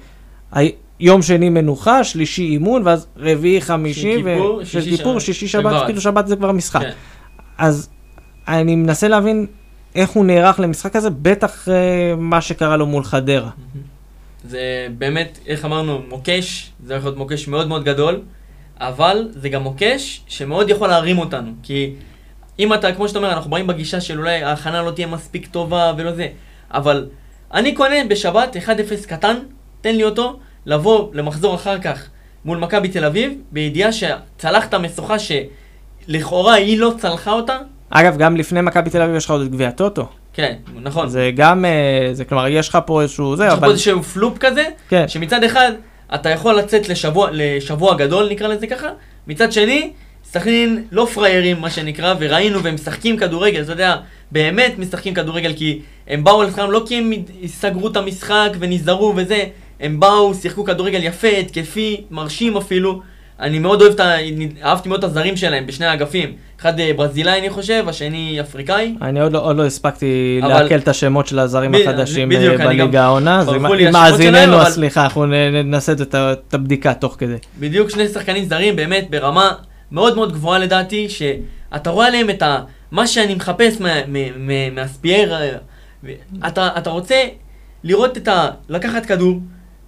[1.04, 5.26] יום שני מנוחה, שלישי אימון, ואז רביעי, חמישי, ו- של שישי, כיפור, שבת.
[5.26, 5.86] שישי, שבת.
[5.86, 6.82] כאילו שבת זה כבר משחק.
[6.82, 6.92] כן.
[7.58, 7.90] אז
[8.48, 9.46] אני מנסה להבין
[9.96, 13.50] איך הוא נערך למשחק הזה, בטח אה, מה שקרה לו מול חדרה.
[14.44, 18.22] זה באמת, איך אמרנו, מוקש, זה יכול להיות מוקש מאוד מאוד גדול,
[18.80, 21.52] אבל זה גם מוקש שמאוד יכול להרים אותנו.
[21.64, 21.94] כי
[22.60, 25.94] אם אתה, כמו שאתה אומר, אנחנו באים בגישה של אולי ההכנה לא תהיה מספיק טובה
[25.98, 26.28] ולא זה,
[26.72, 27.08] אבל
[27.54, 29.36] אני קונה בשבת 1-0 קטן,
[29.82, 32.08] תן לי אותו, לבוא למחזור אחר כך
[32.46, 37.58] מול מכבי תל אביב, בידיעה שצלחת משוכה שלכאורה היא לא צלחה אותה.
[37.90, 40.08] אגב, גם לפני מכבי תל אביב יש לך עוד את גביע הטוטו.
[40.34, 41.08] כן, נכון.
[41.08, 43.72] זה גם, אה, זה כלומר, יש לך פה איזשהו זה, יש לך פה אבל...
[43.72, 45.72] איזשהו פלופ כזה, כן, שמצד אחד
[46.16, 48.88] אתה יכול לצאת לשבוע, לשבוע גדול נקרא לזה ככה,
[49.28, 49.92] מצד שני
[50.24, 53.96] סכנין לא פראיירים מה שנקרא, וראינו והם משחקים כדורגל, אתה יודע,
[54.32, 57.12] באמת משחקים כדורגל כי הם באו לשחקם לא כי הם
[57.48, 59.44] סגרו את המשחק ונזהרו וזה,
[59.80, 63.02] הם באו, שיחקו כדורגל יפה, התקפי, מרשים אפילו.
[63.40, 64.16] אני מאוד אוהב את ה...
[64.64, 66.32] אהבתי מאוד את הזרים שלהם בשני האגפים.
[66.60, 68.96] אחד אה, ברזילאי אני חושב, השני אפריקאי.
[69.02, 72.38] אני עוד לא, עוד לא הספקתי אבל- לעכל את השמות של הזרים ב- החדשים אה,
[72.38, 75.26] בדיוק, בליגה העונה, אז אם מאזיננו, אבל- סליחה, אנחנו
[75.64, 77.36] נעשה את את הבדיקה תוך כדי.
[77.60, 79.52] בדיוק שני שחקנים זרים באמת ברמה
[79.92, 82.60] מאוד מאוד גבוהה לדעתי, שאתה רואה עליהם את ה...
[82.92, 83.78] מה שאני מחפש
[84.72, 85.50] מהספייר, אה,
[86.48, 87.16] אתה, אתה רוצה
[87.84, 88.48] לראות את ה...
[88.70, 89.38] לקחת כדור,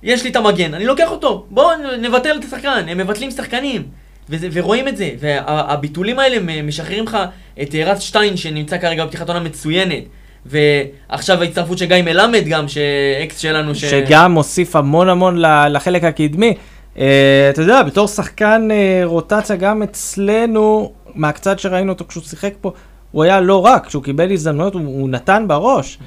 [0.06, 1.70] יש לי את המגן, אני לוקח אותו, בואו
[2.01, 3.84] נבטל את השחקן, הם מבטלים שחקנים.
[4.30, 7.18] וזה, ורואים את זה, והביטולים האלה משחררים לך
[7.62, 10.03] את רז שטיין שנמצא כרגע בפתיחת עונה מצוינת,
[10.45, 13.86] ועכשיו ההצטרפות של גיא מלמד גם, שאקס שלנו, ש...
[13.86, 16.53] שגם מוסיף המון המון לחלק הקדמי.
[16.97, 22.72] אה, אתה יודע, בתור שחקן אה, רוטציה, גם אצלנו, מהקצת שראינו אותו כשהוא שיחק פה,
[23.12, 25.97] הוא היה לא רק, כשהוא קיבל הזדמנויות, הוא, הוא נתן בראש.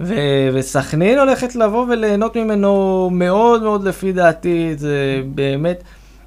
[0.00, 0.14] ו-
[0.54, 5.82] וסכנין הולכת לבוא וליהנות ממנו מאוד מאוד לפי דעתי, זה באמת,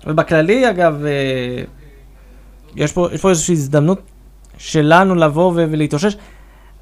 [0.07, 1.63] ובכללי אגב, אה,
[2.75, 4.01] יש פה, יש פה איזושהי הזדמנות
[4.57, 6.15] שלנו לבוא ו- ולהתאושש.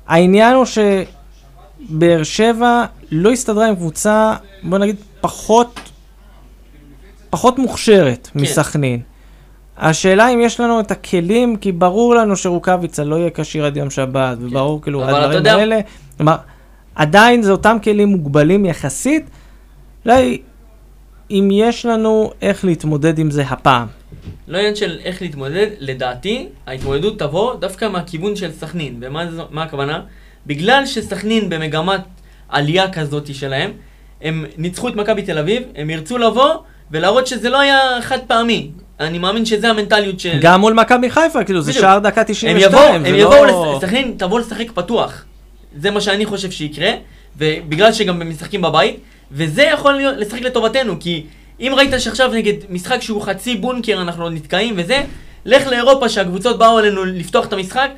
[0.08, 4.34] העניין הוא שבאר שבע לא הסתדרה עם קבוצה,
[4.64, 5.80] בוא נגיד, פחות,
[7.30, 8.40] פחות מוכשרת כן.
[8.40, 9.00] מסכנין.
[9.78, 13.90] השאלה אם יש לנו את הכלים, כי ברור לנו שרוקאביצה לא יהיה כשיר עד יום
[13.90, 15.80] שבת, וברור כאילו הדברים יודע- האלה.
[16.18, 16.36] כלומר,
[17.00, 19.30] עדיין זה אותם כלים מוגבלים יחסית.
[20.06, 20.42] אולי
[21.32, 23.88] אם יש לנו איך להתמודד עם זה הפעם.
[24.48, 29.02] לא עניין של איך להתמודד, לדעתי, ההתמודדות תבוא דווקא מהכיוון של סכנין.
[29.02, 30.02] ומה הכוונה?
[30.48, 32.02] בגלל שסכנין במגמת
[32.50, 33.72] עלייה כזאת שלהם,
[34.22, 36.54] הם ניצחו את מכבי תל אביב, הם ירצו לבוא
[36.92, 38.72] ולהראות שזה לא היה חד פעמי.
[39.00, 40.38] אני מאמין שזה המנטליות של...
[40.42, 41.74] גם מול מכבי חיפה, כאילו, זה.
[41.74, 43.18] שער דקה הם 92, יבואו, זה הם לא...
[43.18, 45.26] יבואו, לס- סכנין תבוא לשחק פתוח.
[45.76, 46.92] זה מה שאני חושב שיקרה,
[47.38, 49.00] ובגלל שגם הם משחקים בבית,
[49.32, 51.26] וזה יכול להיות, לשחק לטובתנו, כי
[51.60, 55.04] אם ראית שעכשיו נגד משחק שהוא חצי בונקר, אנחנו עוד נתקעים וזה,
[55.46, 57.90] לך לאירופה שהקבוצות באו אלינו לפתוח את המשחק,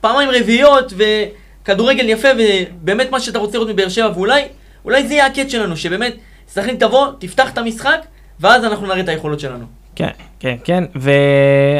[0.00, 4.42] פעמיים רביעיות וכדורגל יפה, ובאמת מה שאתה רוצה לראות מבאר שבע, ואולי,
[4.84, 6.14] אולי זה יהיה הקט שלנו, שבאמת,
[6.48, 8.00] סכנין תבוא, תפתח את המשחק,
[8.40, 9.64] ואז אנחנו נראה את היכולות שלנו.
[9.96, 10.10] כן,
[10.40, 11.10] כן, כן, ו...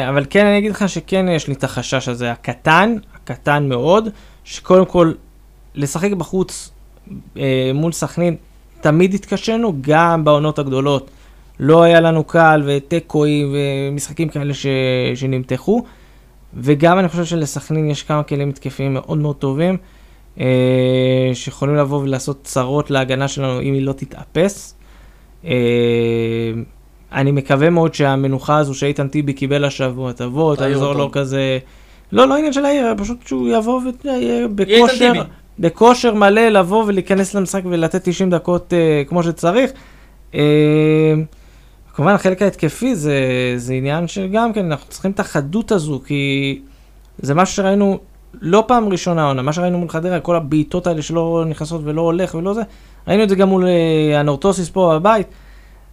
[0.09, 4.09] אבל כן, אני אגיד לך שכן יש לי את החשש הזה, הקטן, הקטן מאוד,
[4.43, 5.11] שקודם כל,
[5.79, 6.71] לשחק בחוץ
[7.37, 8.35] אה, מול סכנין,
[8.81, 11.09] תמיד התקשינו, גם בעונות הגדולות.
[11.59, 14.65] לא היה לנו קל, ותיקואים, ומשחקים כאלה ש...
[15.15, 15.83] שנמתחו.
[16.53, 19.77] וגם אני חושב שלסכנין יש כמה כלים התקפיים מאוד מאוד טובים,
[20.39, 24.75] אה, שיכולים לבוא ולעשות צרות להגנה שלנו אם היא לא תתאפס.
[25.45, 25.51] אה,
[27.11, 30.93] אני מקווה מאוד שהמנוחה הזו שאיתן טיבי קיבל השבוע תבוא, תעזור.
[30.93, 31.59] לו כזה...
[32.11, 35.13] לא, לא עניין של העיר, פשוט שהוא יבוא ויהיה בכושר.
[35.59, 39.71] בכושר מלא לבוא ולהיכנס למשחק ולתת 90 דקות אה, כמו שצריך.
[40.35, 41.13] אה,
[41.93, 43.13] כמובן החלק ההתקפי זה,
[43.57, 46.61] זה עניין שגם כן אנחנו צריכים את החדות הזו, כי
[47.17, 47.99] זה משהו שראינו
[48.41, 52.35] לא פעם ראשונה עונה, מה שראינו מול חדרה, כל הבעיטות האלה שלא נכנסות ולא הולך
[52.35, 52.61] ולא זה,
[53.07, 55.27] ראינו את זה גם מול אה, הנורטוסיס פה בבית.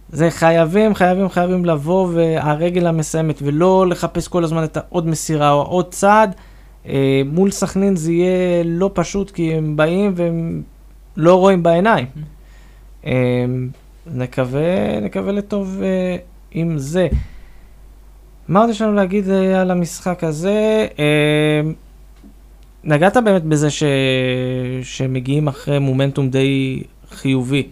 [0.09, 5.61] זה חייבים, חייבים, חייבים לבוא והרגל המסיימת, ולא לחפש כל הזמן את העוד מסירה או
[5.61, 6.35] עוד צעד.
[6.87, 10.61] אה, מול סכנין זה יהיה לא פשוט, כי הם באים והם
[11.17, 12.05] לא רואים בעיניים.
[13.05, 13.45] אה,
[14.13, 16.17] נקווה, נקווה לטוב אה,
[16.51, 17.07] עם זה.
[18.47, 20.87] מה עוד יש לנו להגיד על המשחק הזה?
[22.83, 23.83] נגעת באמת בזה ש...
[24.83, 27.67] שמגיעים אחרי מומנטום די חיובי.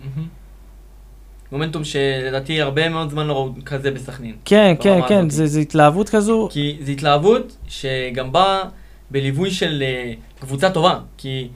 [1.51, 4.35] מומנטום שלדעתי הרבה מאוד זמן לא ראו כזה בסכנין.
[4.45, 5.29] כן, כן, כן.
[5.29, 6.47] זה, זה התלהבות כזו.
[6.51, 8.63] כי זו התלהבות שגם באה
[9.11, 10.99] בליווי של אה, קבוצה טובה.
[11.17, 11.47] כי,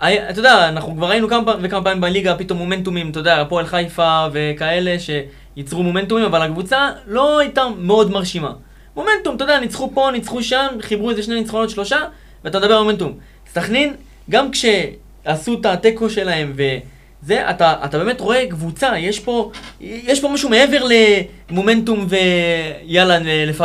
[0.00, 3.66] היה- אתה יודע, אנחנו כבר ראינו כמה וכמה פעמים בליגה פתאום מומנטומים, אתה יודע, הפועל
[3.66, 8.52] חיפה וכאלה שייצרו מומנטומים, אבל הקבוצה לא הייתה מאוד מרשימה.
[8.96, 11.98] מומנטום, אתה יודע, ניצחו פה, ניצחו שם, חיברו איזה שני ניצחונות שלושה,
[12.44, 13.12] ואתה מדבר על מומנטום.
[13.52, 13.94] סכנין,
[14.30, 19.50] גם כשעשו את התיקו שלהם וזה, אתה, אתה באמת רואה קבוצה, יש פה,
[19.80, 20.84] יש פה משהו מעבר
[21.50, 23.18] למומנטום ויאללה,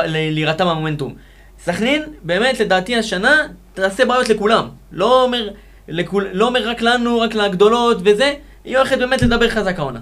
[0.08, 1.16] להירתע מהמומנטום.
[1.64, 4.68] סכנין, באמת, לדעתי השנה, תעשה בעיות לכולם.
[4.92, 5.50] לא אומר,
[5.88, 8.34] לכול, לא אומר רק לנו, רק לגדולות וזה,
[8.66, 10.00] היא הולכת באמת לדבר חזק העונה.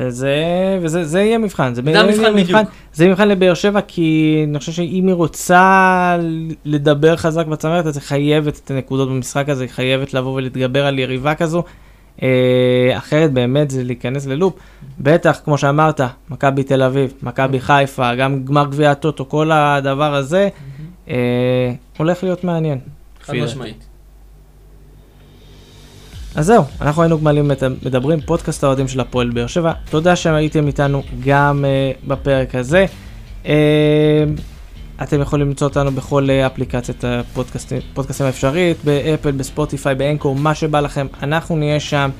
[0.00, 0.34] וזה,
[0.82, 1.74] וזה זה יהיה מבחן.
[1.74, 2.60] זה, זה המבחן יהיה בדיוק.
[2.94, 6.16] זה יהיה מבחן לבאר שבע, כי אני חושב שאם היא רוצה
[6.64, 10.98] לדבר חזק בצמרת, אז היא חייבת את הנקודות במשחק הזה, היא חייבת לבוא ולהתגבר על
[10.98, 11.62] יריבה כזו.
[12.22, 12.28] אה,
[12.96, 14.54] אחרת באמת זה להיכנס ללופ.
[15.00, 16.00] בטח, כמו שאמרת,
[16.30, 20.48] מכבי תל אביב, מכבי חיפה, גם גמר גביע הטוטו, כל הדבר הזה,
[21.08, 22.78] אה, הולך להיות מעניין.
[23.22, 23.34] חד.
[23.34, 23.86] משמעית.
[26.34, 27.50] אז זהו, אנחנו היינו גמלים
[27.84, 29.72] מדברים, פודקאסט האוהדים של הפועל באר שבע.
[29.90, 32.86] תודה שהייתם איתנו גם uh, בפרק הזה.
[33.44, 33.48] Uh,
[35.02, 40.80] אתם יכולים למצוא אותנו בכל uh, אפליקציית הפודקאסטים פודקאסטים האפשרית, באפל, בספוטיפיי, באנקו, מה שבא
[40.80, 42.10] לכם, אנחנו נהיה שם.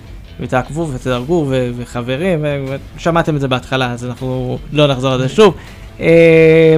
[0.40, 5.28] ותעקבו ותדרגו ו- וחברים, ו- ושמעתם את זה בהתחלה, אז אנחנו לא נחזור על זה
[5.28, 5.54] שוב.
[6.00, 6.76] אה,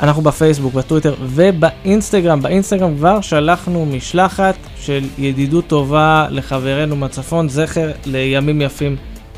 [0.00, 2.42] אנחנו בפייסבוק, בטוויטר ובאינסטגרם.
[2.42, 8.96] באינסטגרם כבר שלחנו משלחת של ידידות טובה לחברינו מהצפון, זכר לימים יפים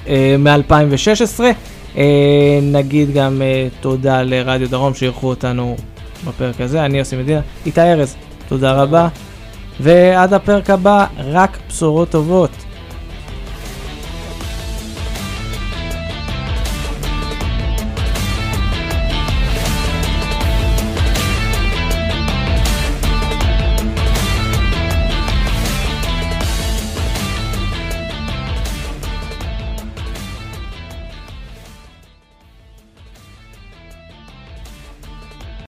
[0.08, 1.40] אה, מ-2016.
[1.96, 5.76] אה, נגיד גם אה, תודה לרדיו דרום שאירחו אותנו
[6.26, 8.16] בפרק הזה, אני יוסי מדינה, איתי ארז,
[8.48, 9.08] תודה רבה.
[9.80, 12.50] ועד הפרק הבא, רק בשורות טובות.